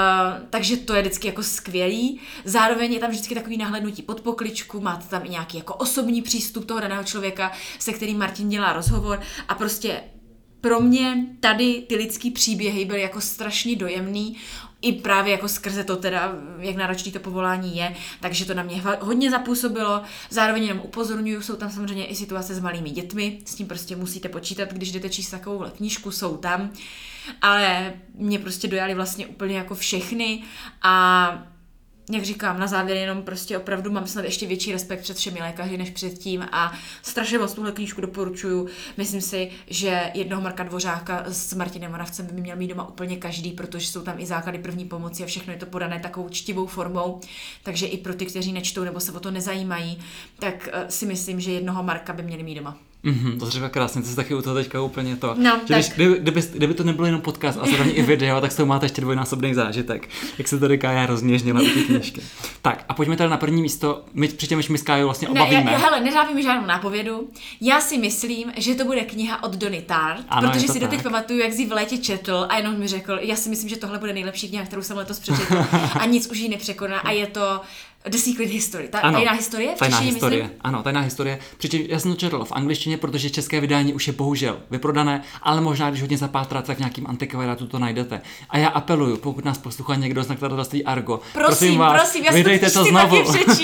[0.49, 2.19] takže to je vždycky jako skvělý.
[2.45, 6.65] Zároveň je tam vždycky takový nahlednutí pod pokličku, máte tam i nějaký jako osobní přístup
[6.65, 10.03] toho daného člověka, se kterým Martin dělá rozhovor a prostě
[10.61, 14.37] pro mě tady ty lidský příběhy byly jako strašně dojemný,
[14.81, 18.83] i právě jako skrze to teda, jak náročný to povolání je, takže to na mě
[18.99, 20.01] hodně zapůsobilo.
[20.29, 24.29] Zároveň jenom upozorňuju, jsou tam samozřejmě i situace s malými dětmi, s tím prostě musíte
[24.29, 26.71] počítat, když jdete číst takovou knížku, jsou tam,
[27.41, 30.43] ale mě prostě dojali vlastně úplně jako všechny
[30.81, 31.56] a
[32.11, 35.77] jak říkám, na závěr jenom prostě opravdu mám snad ještě větší respekt před všemi lékaři
[35.77, 38.67] než předtím a strašně moc tuhle knížku doporučuju.
[38.97, 43.51] Myslím si, že jednoho Marka Dvořáka s Martinem Moravcem by měl mít doma úplně každý,
[43.51, 47.21] protože jsou tam i základy první pomoci a všechno je to podané takovou čtivou formou.
[47.63, 49.99] Takže i pro ty, kteří nečtou nebo se o to nezajímají,
[50.39, 52.86] tak eh, si myslím, že jednoho Marka by měli mít doma.
[53.07, 55.35] Mm-hmm, to třeba krásně, to se taky u toho teďka úplně to.
[55.37, 58.51] No, že když, kdyby, kdyby, kdyby, to nebylo jenom podcast a zároveň i video, tak
[58.51, 60.09] s toho máte ještě dvojnásobný zážitek.
[60.37, 62.21] Jak se tady Kája rozněžnila u té knížky.
[62.61, 64.03] Tak a pojďme teda na první místo.
[64.13, 65.63] My přičem, my s Kájou vlastně obavíme.
[65.63, 67.29] Ne, já, hele, nedávím žádnou nápovědu.
[67.61, 71.39] Já si myslím, že to bude kniha od Donny Tart, ano, protože si doteď pamatuju,
[71.39, 74.13] jak jsi v létě četl a jenom mi řekl, já si myslím, že tohle bude
[74.13, 75.65] nejlepší kniha, kterou jsem letos přečetl
[75.99, 77.61] a nic už ji nepřekoná a je to
[78.09, 78.87] The Secret History.
[78.87, 79.75] Ta, ano, tajná historie?
[79.75, 80.43] V tajná historie.
[80.43, 80.59] Myslím?
[80.61, 81.39] Ano, tajná historie.
[81.57, 85.61] Přičem já jsem to četl v angličtině, protože české vydání už je bohužel vyprodané, ale
[85.61, 88.21] možná, když hodně zapátráte, tak v nějakým antikvariátu to najdete.
[88.49, 92.31] A já apeluju, pokud nás poslouchá někdo z nakladatelství Argo, prosím, prosím vás, prosím, já
[92.31, 93.17] vydejte to znovu.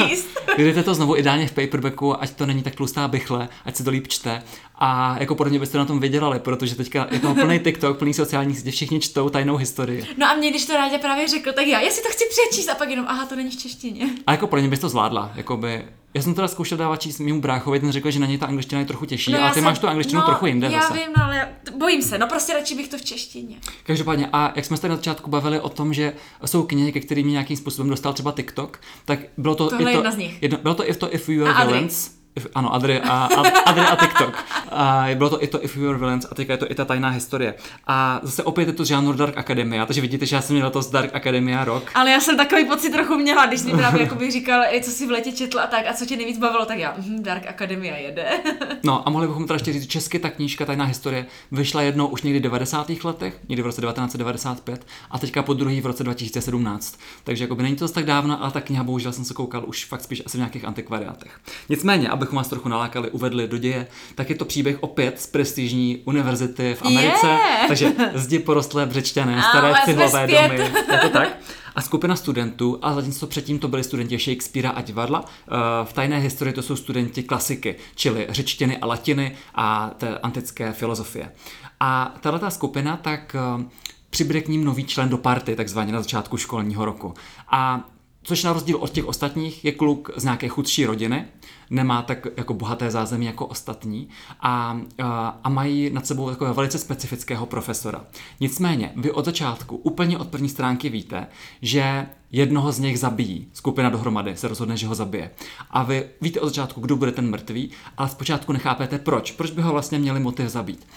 [0.58, 3.90] vydejte to znovu ideálně v paperbacku, ať to není tak tlustá bychle, ať se to
[3.90, 4.44] líp čte.
[4.76, 8.14] A jako podle mě byste na tom vydělali, protože teďka je to plný TikTok, plný
[8.14, 10.06] sociálních sítí, všichni čtou tajnou historii.
[10.18, 12.70] No a mě, když to Rádě právě řekl, tak já, já si to chci přečíst
[12.70, 14.10] a pak jenom, aha, to není v češtině.
[14.28, 17.42] A jako pro ně bys to zvládla, jakoby, já jsem teda zkoušel dávat číst mému
[17.42, 19.64] bráchovi, ten řekl, že na něj ta angličtina je trochu těžší, no ale ty jsem,
[19.64, 20.94] máš tu angličtinu no, trochu jinde já zase.
[20.94, 23.56] vím, no, ale bojím se, no prostě radši bych to v češtině.
[23.84, 26.14] Každopádně, a jak jsme se na začátku bavili o tom, že
[26.46, 29.98] jsou knihy, ke kterým nějakým způsobem dostal třeba TikTok, tak bylo to, Tohle i to,
[29.98, 30.38] jedna z nich.
[30.42, 32.12] Jedno, bylo to i to If You Were Villains,
[32.56, 34.46] ano, Adry a, a, Adry a TikTok.
[34.72, 36.86] A bylo to i to If You Were Villains a teďka je to i ta
[36.86, 37.54] tajná historie.
[37.88, 40.82] A zase opět je to žánr Dark Academia, takže vidíte, že já jsem měla to
[40.82, 41.92] z Dark Academia rok.
[41.96, 45.08] Ale já jsem takový pocit trochu měla, když mi právě jako bych říkal, co si
[45.08, 47.98] v letě četl a tak, a co tě nejvíc bavilo, tak já, hm, Dark Academia
[47.98, 48.26] jede.
[48.84, 52.22] no a mohli bychom teda ještě říct, česky ta knížka Tajná historie vyšla jednou už
[52.22, 52.92] někdy v 90.
[53.04, 57.00] letech, někdy v roce 1995 a teďka po druhý v roce 2017.
[57.24, 59.86] Takže jako by není to tak dávno, ale ta kniha bohužel jsem se koukal už
[59.86, 61.40] fakt spíš asi v nějakých antikvariátech.
[61.70, 66.02] Nicméně, abychom vás trochu nalákali, uvedli do děje, tak je to příběh opět z prestižní
[66.06, 67.40] univerzity v Americe, yeah.
[67.68, 71.38] takže zdi porostlé břečťané, staré cihlové domy, je to tak?
[71.76, 75.52] A skupina studentů, a zatímco předtím to byli studenti Shakespearea a divadla, eh,
[75.84, 81.32] v tajné historii to jsou studenti klasiky, čili řečtiny a latiny a té antické filozofie.
[81.80, 83.66] A tato skupina tak eh,
[84.10, 87.14] přibude k ním nový člen do party, takzvaně na začátku školního roku.
[87.52, 87.90] A
[88.24, 91.26] což na rozdíl od těch ostatních je kluk z nějaké chudší rodiny,
[91.70, 94.10] nemá tak jako bohaté zázemí jako ostatní
[94.40, 98.06] a, a, a mají nad sebou takového velice specifického profesora.
[98.40, 101.28] Nicméně, vy od začátku, úplně od první stránky víte,
[101.62, 103.48] že jednoho z nich zabijí.
[103.54, 105.32] Skupina dohromady se rozhodne, že ho zabije.
[105.70, 109.32] A vy víte od začátku, kdo bude ten mrtvý, ale zpočátku nechápete proč.
[109.32, 110.88] Proč by ho vlastně měli motiv zabít.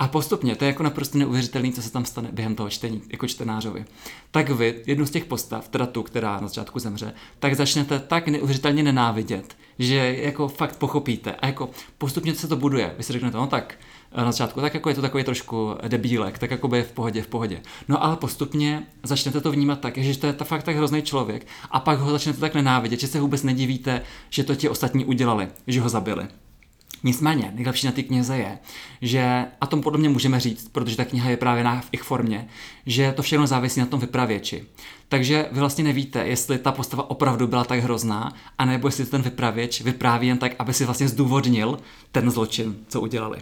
[0.00, 3.26] A postupně, to je jako naprosto neuvěřitelné, co se tam stane během toho čtení, jako
[3.26, 3.84] čtenářovi.
[4.30, 8.28] Tak vy, jednu z těch postav, teda tu, která na začátku zemře, tak začnete tak
[8.28, 11.32] neuvěřitelně nenávidět, že jako fakt pochopíte.
[11.32, 12.94] A jako postupně se to buduje.
[12.98, 13.74] Vy si řeknete, no tak,
[14.16, 17.26] na začátku, tak jako je to takový trošku debílek, tak jako by v pohodě, v
[17.26, 17.60] pohodě.
[17.88, 21.46] No ale postupně začnete to vnímat tak, že to je to fakt tak hrozný člověk
[21.70, 25.48] a pak ho začnete tak nenávidět, že se vůbec nedivíte, že to ti ostatní udělali,
[25.66, 26.28] že ho zabili.
[27.04, 28.58] Nicméně, nejlepší na té knize je,
[29.02, 32.02] že, a tom podle mě můžeme říct, protože ta kniha je právě na v ich
[32.02, 32.48] formě,
[32.86, 34.64] že to všechno závisí na tom vypravěči.
[35.08, 39.80] Takže vy vlastně nevíte, jestli ta postava opravdu byla tak hrozná, anebo jestli ten vypravěč
[39.80, 41.78] vypráví jen tak, aby si vlastně zdůvodnil
[42.12, 43.38] ten zločin, co udělali.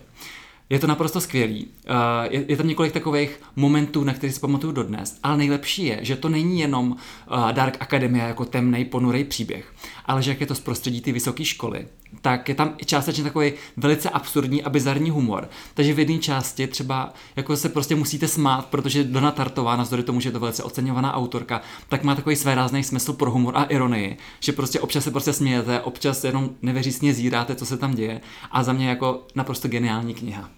[0.71, 1.69] Je to naprosto skvělý.
[1.87, 1.93] Eh,
[2.31, 6.17] je, je tam několik takových momentů, na které si pamatuju dodnes, ale nejlepší je, že
[6.17, 9.73] to není jenom eh, Dark Academia jako temný, ponurej příběh,
[10.09, 11.87] ale že jak je to z prostředí ty vysoké školy,
[12.21, 15.49] tak je tam částečně takový velice absurdní a bizarní humor.
[15.75, 20.21] Takže v jedné části třeba jako se prostě musíte smát, protože Dona Tartová, navzdory tomu,
[20.21, 23.65] že je to velice oceňovaná autorka, tak má takový své rázný smysl pro humor a
[23.65, 28.21] ironii, že prostě občas se prostě smějete, občas jenom nevěřícně zíráte, co se tam děje
[28.51, 30.58] a za mě jako naprosto geniální kniha.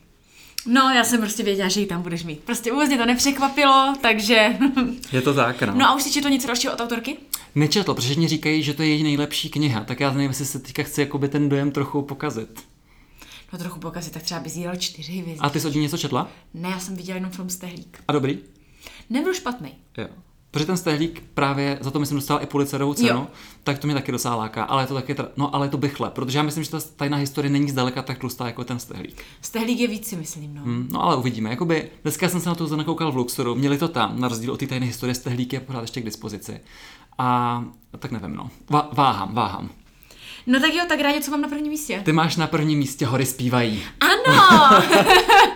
[0.66, 2.40] No, já jsem prostě věděla, že ji tam budeš mít.
[2.40, 4.56] Prostě vůbec mě to nepřekvapilo, takže...
[5.12, 5.74] Je to tak, no.
[5.74, 7.16] No a už si četl něco dalšího od autorky?
[7.54, 10.58] Nečetl, protože mě říkají, že to je její nejlepší kniha, tak já nevím, jestli se
[10.58, 12.60] teďka chci jakoby ten dojem trochu pokazit.
[13.52, 15.40] No trochu pokazit, tak třeba bys jí dal čtyři hvězdy.
[15.40, 16.30] A ty jsi od ní něco četla?
[16.54, 17.98] Ne, já jsem viděla jenom film Stehlík.
[18.08, 18.38] A dobrý?
[19.10, 19.74] Nebyl špatný.
[19.98, 20.08] Jo.
[20.50, 23.26] Protože ten stehlík právě za to myslím dostal i Pulitzerovu cenu, Jo.
[23.64, 25.78] tak to mě taky docela láká, ale je to taky, tra- no ale je to
[25.78, 29.22] bychle, protože já myslím, že ta tajná historie není zdaleka tak tlustá jako ten stehlík.
[29.40, 30.62] Stehlík je víc si myslím, no.
[30.64, 33.88] Hm, no ale uvidíme, jakoby dneska jsem se na to nakoukal v Luxoru, měli to
[33.88, 36.60] tam, na rozdíl od té tajné historie, stehlík je pořád ještě k dispozici.
[37.18, 37.64] A
[37.98, 38.50] tak nevím, no.
[38.70, 39.70] Vá- váhám, váhám.
[40.50, 42.02] No tak jo, tak rádi, co mám na prvním místě.
[42.04, 43.82] Ty máš na prvním místě Hory zpívají.
[44.00, 44.70] Ano!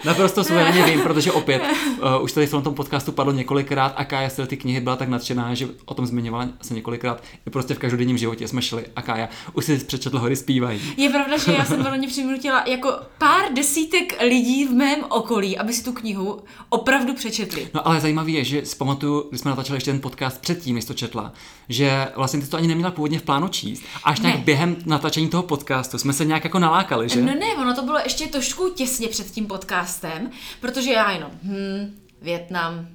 [0.04, 4.30] Naprosto suverénně vím, protože opět uh, už tady v tom podcastu padlo několikrát a Kája
[4.30, 7.22] z ty knihy byla tak nadšená, že o tom zmiňovala se několikrát.
[7.46, 10.80] I prostě v každodenním životě jsme šli a Kája už si přečetl Hory zpívají.
[10.96, 15.72] Je pravda, že já jsem velmi přinutila jako pár desítek lidí v mém okolí, aby
[15.72, 17.68] si tu knihu opravdu přečetli.
[17.74, 20.84] No ale zajímavý je, že si pamatuju, když jsme natáčeli ještě ten podcast předtím, než
[20.84, 21.32] to četla,
[21.68, 23.82] že vlastně ty to ani neměla původně v plánu číst.
[24.04, 24.32] Až Ne.
[24.32, 27.20] tak během natáčení toho podcastu jsme se nějak jako nalákali, že?
[27.20, 30.30] No ne, ono to bylo ještě trošku těsně před tím podcastem,
[30.60, 32.86] protože já jenom, hm, Větnam,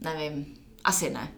[0.00, 0.46] nevím,
[0.84, 1.28] asi ne.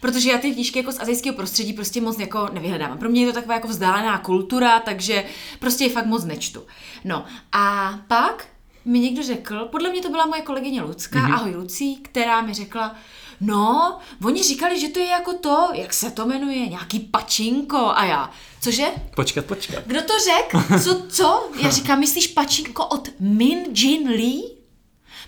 [0.00, 2.98] Protože já ty knížky jako z azijského prostředí prostě moc jako nevyhledávám.
[2.98, 5.24] Pro mě je to taková jako vzdálená kultura, takže
[5.58, 6.62] prostě je fakt moc nečtu.
[7.04, 8.46] No a pak
[8.84, 11.34] mi někdo řekl, podle mě to byla moje kolegyně Lucka, mm-hmm.
[11.34, 12.96] ahoj Lucí, která mi řekla,
[13.40, 18.04] no, oni říkali, že to je jako to, jak se to jmenuje, nějaký pačinko a
[18.04, 18.30] já,
[18.62, 18.86] cože?
[19.16, 19.82] Počkat, počkat.
[19.86, 20.78] Kdo to řekl?
[20.84, 21.50] Co, co?
[21.62, 24.42] Já říkám, myslíš pačinko od Min Jin Lee?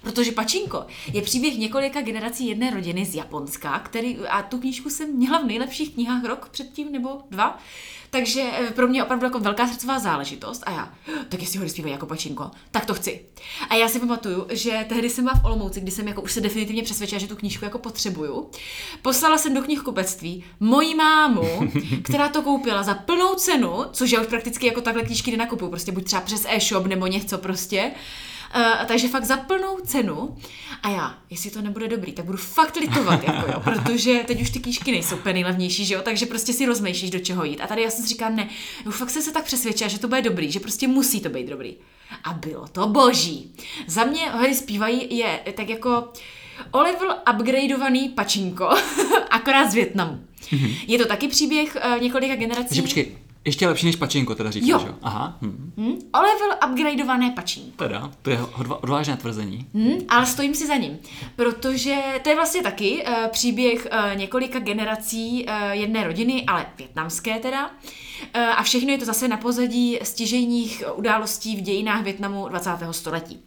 [0.04, 5.16] Protože Pačinko je příběh několika generací jedné rodiny z Japonska, který, a tu knížku jsem
[5.16, 7.58] měla v nejlepších knihách rok předtím nebo dva.
[8.14, 10.62] Takže eh, pro mě opravdu jako velká srdcová záležitost.
[10.66, 10.94] A já,
[11.28, 13.24] tak jestli ho zpívají jako Pačinko, tak to chci.
[13.70, 16.40] A já si pamatuju, že tehdy jsem byla v Olomouci, kdy jsem jako už se
[16.40, 18.50] definitivně přesvědčila, že tu knížku jako potřebuju.
[19.02, 24.26] Poslala jsem do knihkupectví moji mámu, která to koupila za plnou cenu, což já už
[24.26, 27.92] prakticky jako takhle knížky nenakupuju, prostě buď třeba přes e-shop nebo něco prostě.
[28.56, 30.36] Uh, takže fakt za plnou cenu.
[30.82, 34.50] A já, jestli to nebude dobrý, tak budu fakt litovat, jako jo, protože teď už
[34.50, 37.60] ty knížky nejsou úplně nejlevnější, že jo, takže prostě si rozmýšlíš, do čeho jít.
[37.60, 38.48] A tady já jsem si říkala, ne,
[38.86, 41.46] už fakt jsem se tak přesvědčila, že to bude dobrý, že prostě musí to být
[41.46, 41.74] dobrý.
[42.24, 43.54] A bylo to boží.
[43.86, 46.12] Za mě Hory zpívají je tak jako
[46.70, 48.70] o level upgradeovaný pačinko,
[49.30, 50.20] akorát z Větnamu.
[50.86, 52.68] Je to taky příběh uh, několika generací.
[52.68, 54.84] Takže počkej, ještě lepší než Pačinko teda říkáš, Jo.
[54.86, 54.94] jo?
[55.02, 55.72] Aha, hm.
[55.76, 55.92] Hm?
[56.12, 57.70] O level upgradeované pačinko.
[57.84, 58.40] teda, to je
[58.80, 59.66] odvážné tvrzení.
[59.74, 60.98] Hmm, ale stojím si za ním,
[61.36, 67.38] protože to je vlastně taky uh, příběh uh, několika generací uh, jedné rodiny, ale větnamské
[67.38, 67.66] teda.
[67.66, 67.72] Uh,
[68.56, 72.70] a všechno je to zase na pozadí stěžejních událostí v dějinách Větnamu 20.
[72.90, 73.40] století.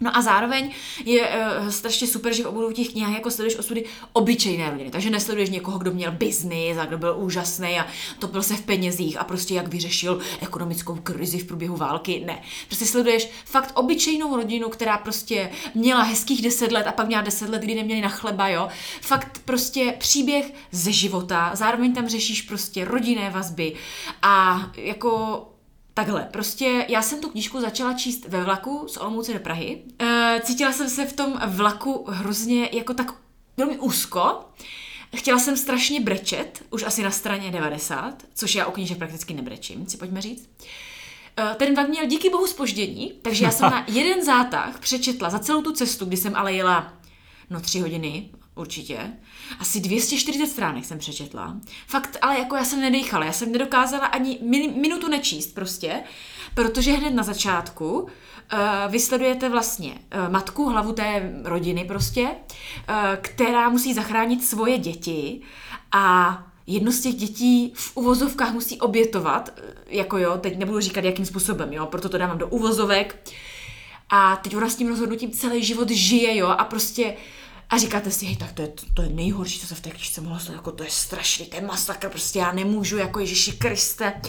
[0.00, 0.70] No a zároveň
[1.04, 4.90] je uh, strašně super, že v obou těch knihách jako sleduješ osudy obyčejné rodiny.
[4.90, 7.86] Takže nesleduješ někoho, kdo měl biznis a kdo byl úžasný a
[8.18, 12.22] topil se v penězích a prostě jak vyřešil ekonomickou krizi v průběhu války.
[12.26, 12.42] Ne.
[12.66, 17.48] Prostě sleduješ fakt obyčejnou rodinu, která prostě měla hezkých deset let a pak měla deset
[17.48, 18.68] let, kdy neměli na chleba, jo.
[19.00, 21.50] Fakt prostě příběh ze života.
[21.54, 23.74] Zároveň tam řešíš prostě rodinné vazby
[24.22, 25.53] a jako
[25.94, 29.82] Takhle, prostě já jsem tu knížku začala číst ve vlaku z Olomouce do Prahy.
[29.98, 33.14] E, cítila jsem se v tom vlaku hrozně jako tak
[33.56, 34.44] velmi úzko.
[35.16, 39.86] Chtěla jsem strašně brečet, už asi na straně 90, což já u knížek prakticky nebrečím,
[39.86, 40.48] si pojďme říct.
[41.38, 45.38] Eh, Ten vlak měl díky bohu spoždění, takže já jsem na jeden zátah přečetla za
[45.38, 46.92] celou tu cestu, kdy jsem ale jela
[47.50, 49.12] no tři hodiny, určitě.
[49.58, 51.56] Asi 240 stránek jsem přečetla.
[51.86, 56.02] Fakt, ale jako já jsem nedejchala, já jsem nedokázala ani min- minutu nečíst prostě,
[56.54, 58.08] protože hned na začátku uh,
[58.88, 62.34] vysledujete vlastně uh, matku, hlavu té rodiny prostě, uh,
[63.20, 65.40] která musí zachránit svoje děti
[65.92, 71.26] a jedno z těch dětí v uvozovkách musí obětovat, jako jo, teď nebudu říkat jakým
[71.26, 73.30] způsobem, jo, proto to dávám do uvozovek.
[74.10, 77.16] A teď ona s tím rozhodnutím celý život žije, jo, a prostě
[77.74, 80.20] a říkáte si, hej, tak to je, to je nejhorší, co se v té knižce
[80.20, 84.20] mohlo stát, jako to je strašný, to je masakr, prostě já nemůžu, jako Ježíši Kriste,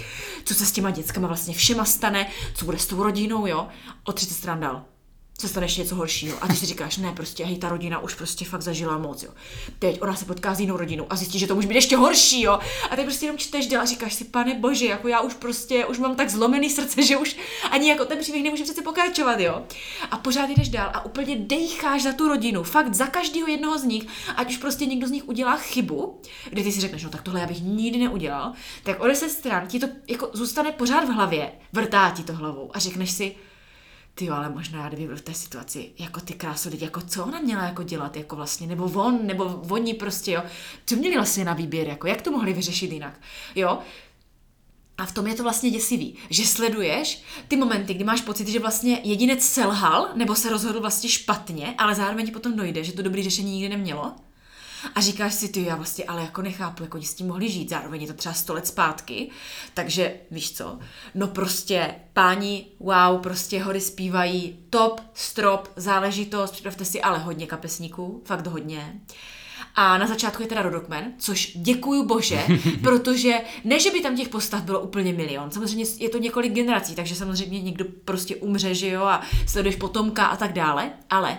[0.45, 3.67] co se s těma dětskama vlastně všema stane, co bude s tou rodinou, jo,
[4.03, 4.85] o 30 stran dál
[5.39, 6.37] se stane ještě něco horšího.
[6.41, 9.31] A ty si říkáš, ne, prostě, hej, ta rodina už prostě fakt zažila moc, jo.
[9.79, 12.41] Teď ona se potká s jinou rodinou a zjistí, že to může být ještě horší,
[12.41, 12.59] jo.
[12.89, 15.85] A ty prostě jenom čteš dál a říkáš si, pane bože, jako já už prostě,
[15.85, 17.37] už mám tak zlomený srdce, že už
[17.71, 19.63] ani jako ten příběh nemůže přece pokračovat, jo.
[20.11, 23.83] A pořád jdeš dál a úplně dejcháš za tu rodinu, fakt za každého jednoho z
[23.83, 27.21] nich, ať už prostě někdo z nich udělá chybu, kde ty si řekneš, no tak
[27.21, 31.13] tohle já bych nikdy neudělal, tak o deset stran ti to jako zůstane pořád v
[31.13, 33.35] hlavě, vrtá ti to hlavou a řekneš si,
[34.15, 37.25] ty ale možná já kdyby byl v té situaci, jako ty krásy lidi, jako co
[37.25, 40.43] ona měla jako dělat, jako vlastně, nebo on, nebo oni prostě, jo,
[40.85, 43.19] co měli vlastně na výběr, jako jak to mohli vyřešit jinak,
[43.55, 43.79] jo,
[44.97, 48.59] a v tom je to vlastně děsivý, že sleduješ ty momenty, kdy máš pocit, že
[48.59, 53.01] vlastně jedinec selhal, nebo se rozhodl vlastně špatně, ale zároveň ti potom dojde, že to
[53.01, 54.15] dobré řešení nikdy nemělo.
[54.95, 57.69] A říkáš si, ty já vlastně ale jako nechápu, jako oni s tím mohli žít,
[57.69, 59.29] zároveň je to třeba 100 let zpátky,
[59.73, 60.79] takže víš co,
[61.15, 68.21] no prostě páni, wow, prostě hory zpívají, top, strop, záležitost, připravte si ale hodně kapesníků,
[68.25, 69.01] fakt hodně.
[69.75, 72.45] A na začátku je teda Rodokmen, což děkuju bože,
[72.83, 73.33] protože
[73.63, 77.15] ne, že by tam těch postav bylo úplně milion, samozřejmě je to několik generací, takže
[77.15, 81.37] samozřejmě někdo prostě umře, že jo, a sleduješ potomka a tak dále, ale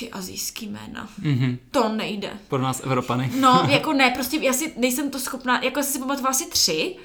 [0.00, 1.58] ty azijský jména, mm-hmm.
[1.70, 2.30] to nejde.
[2.48, 3.30] Pro nás Evropany.
[3.40, 6.96] No, jako ne, prostě já si nejsem to schopná, jako si pamatovala asi tři,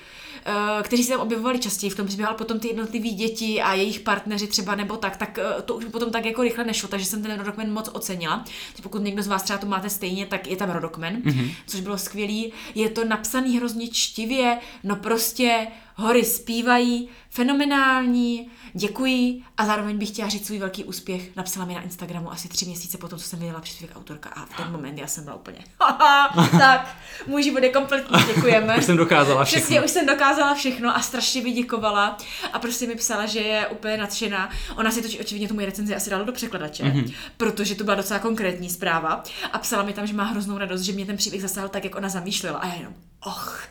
[0.45, 3.73] eh, kteří se tam objevovali častěji v tom příběhu, ale potom ty jednotlivé děti a
[3.73, 7.05] jejich partneři třeba nebo tak, tak eh, to už potom tak jako rychle nešlo, takže
[7.05, 8.45] jsem ten rodokmen moc ocenila.
[8.83, 11.51] Pokud někdo z vás třeba to máte stejně, tak je tam rodokmen, mm-hmm.
[11.67, 12.53] což bylo skvělý.
[12.75, 20.29] Je to napsaný hrozně čtivě, no prostě hory zpívají, fenomenální, děkuji a zároveň bych chtěla
[20.29, 21.35] říct svůj velký úspěch.
[21.35, 24.57] Napsala mi na Instagramu asi tři měsíce potom, co jsem viděla příspěvek autorka a v
[24.57, 25.57] ten moment já jsem byla úplně
[26.59, 28.77] tak, můj život je kompletní, děkujeme.
[28.77, 29.61] Už jsem dokázala všechno.
[29.61, 32.17] Přesně, už jsem dokázala všechno a strašně mi děkovala
[32.53, 34.49] a prostě mi psala, že je úplně nadšená.
[34.75, 37.13] Ona si totiž očividně tu moji recenzi asi dala do překladače, mm-hmm.
[37.37, 39.23] protože to byla docela konkrétní zpráva
[39.53, 41.95] a psala mi tam, že má hroznou radost, že mě ten příběh zasáhl tak, jak
[41.95, 42.93] ona zamýšlela a já jenom,
[43.25, 43.63] och,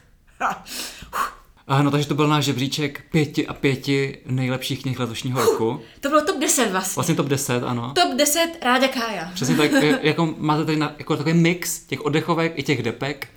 [1.67, 5.81] Ano, takže to byl náš žebříček pěti a pěti nejlepších knih letošního roku.
[6.01, 6.95] To bylo top 10 vlastně.
[6.95, 7.93] Vlastně top 10, ano.
[7.95, 9.31] Top 10 Ráďa Kája.
[9.35, 9.71] Přesně tak,
[10.03, 13.29] jako máte tady na, jako takový mix těch oddechovek i těch depek.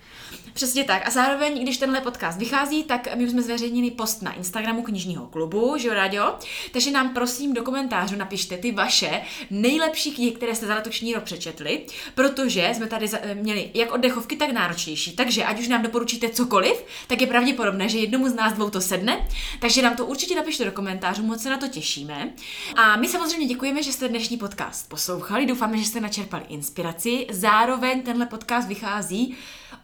[0.54, 1.08] Přesně tak.
[1.08, 5.26] A zároveň, když tenhle podcast vychází, tak my už jsme zveřejnili post na Instagramu knižního
[5.26, 6.36] klubu, že jo?
[6.72, 11.24] Takže nám prosím do komentářů napište ty vaše nejlepší knihy, které jste za letošní rok
[11.24, 11.86] přečetli,
[12.16, 15.16] protože jsme tady měli jak oddechovky, tak náročnější.
[15.16, 18.82] Takže ať už nám doporučíte cokoliv, tak je pravděpodobné, že jednomu z nás dvou to
[18.82, 19.28] sedne.
[19.60, 22.34] Takže nám to určitě napište do komentářů, moc se na to těšíme.
[22.76, 25.46] A my samozřejmě děkujeme, že jste dnešní podcast poslouchali.
[25.46, 27.28] Doufáme, že jste načerpali inspiraci.
[27.32, 29.36] Zároveň tenhle podcast vychází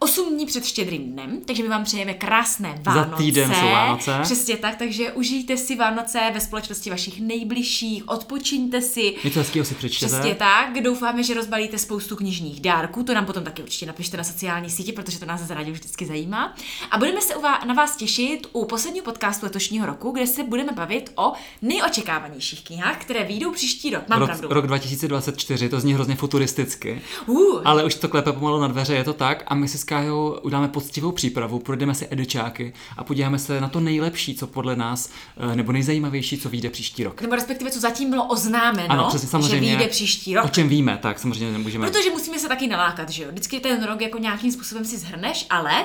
[0.04, 3.22] 8 dní před štědrým dnem, takže my vám přejeme krásné Vánoce.
[3.22, 4.18] týden jsou Vánoce.
[4.22, 9.14] Přesně tak, takže užijte si Vánoce ve společnosti vašich nejbližších, odpočiňte si.
[9.24, 10.12] Něco hezkého si přečtěte.
[10.12, 14.24] Přesně tak, doufáme, že rozbalíte spoustu knižních dárků, to nám potom taky určitě napište na
[14.24, 16.54] sociální síti, protože to nás za rádi vždycky zajímá.
[16.90, 20.44] A budeme se u vás, na vás těšit u posledního podcastu letošního roku, kde se
[20.44, 21.32] budeme bavit o
[21.62, 24.08] nejočekávanějších knihách, které vyjdou příští rok.
[24.08, 24.48] Mám Rok, pravdu.
[24.48, 27.02] rok 2024, to zní hrozně futuristicky.
[27.26, 29.42] Uh, Ale už to klepe pomalu na dveře, je to tak.
[29.46, 33.68] A my si s Kájou uděláme poctivou přípravu, projdeme si edičáky a podíváme se na
[33.68, 35.10] to nejlepší, co podle nás,
[35.52, 37.22] eh, nebo nejzajímavější, co vyjde příští rok.
[37.22, 39.70] nebo respektive, co zatím bylo oznámeno, Ano, přesně, samozřejmě.
[39.70, 40.44] že vyjde příští rok.
[40.44, 41.86] O čem víme, tak samozřejmě nemůžeme.
[41.90, 43.28] Protože musíme se taky nalákat, že jo?
[43.30, 45.84] Vždycky ten rok jako nějakým způsobem si zhrneš, ale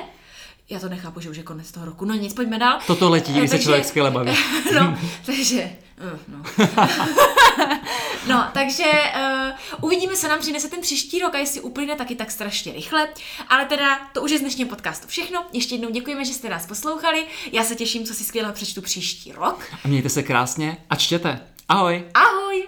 [0.69, 2.05] já to nechápu, že už je konec toho roku.
[2.05, 2.79] No nic, pojďme dál.
[2.87, 4.31] Toto letí, když se člověk skvěle baví.
[4.79, 5.69] no, takže...
[5.99, 6.43] eh, No.
[8.27, 8.83] no, takže
[9.15, 13.07] uh, uvidíme, co nám přinese ten příští rok a jestli uplyne taky tak strašně rychle.
[13.49, 15.45] Ale teda to už je z dnešního podcastu všechno.
[15.53, 17.25] Ještě jednou děkujeme, že jste nás poslouchali.
[17.51, 19.63] Já se těším, co si skvěle přečtu příští rok.
[19.85, 21.39] A mějte se krásně a čtěte.
[21.69, 22.03] Ahoj!
[22.13, 22.67] Ahoj!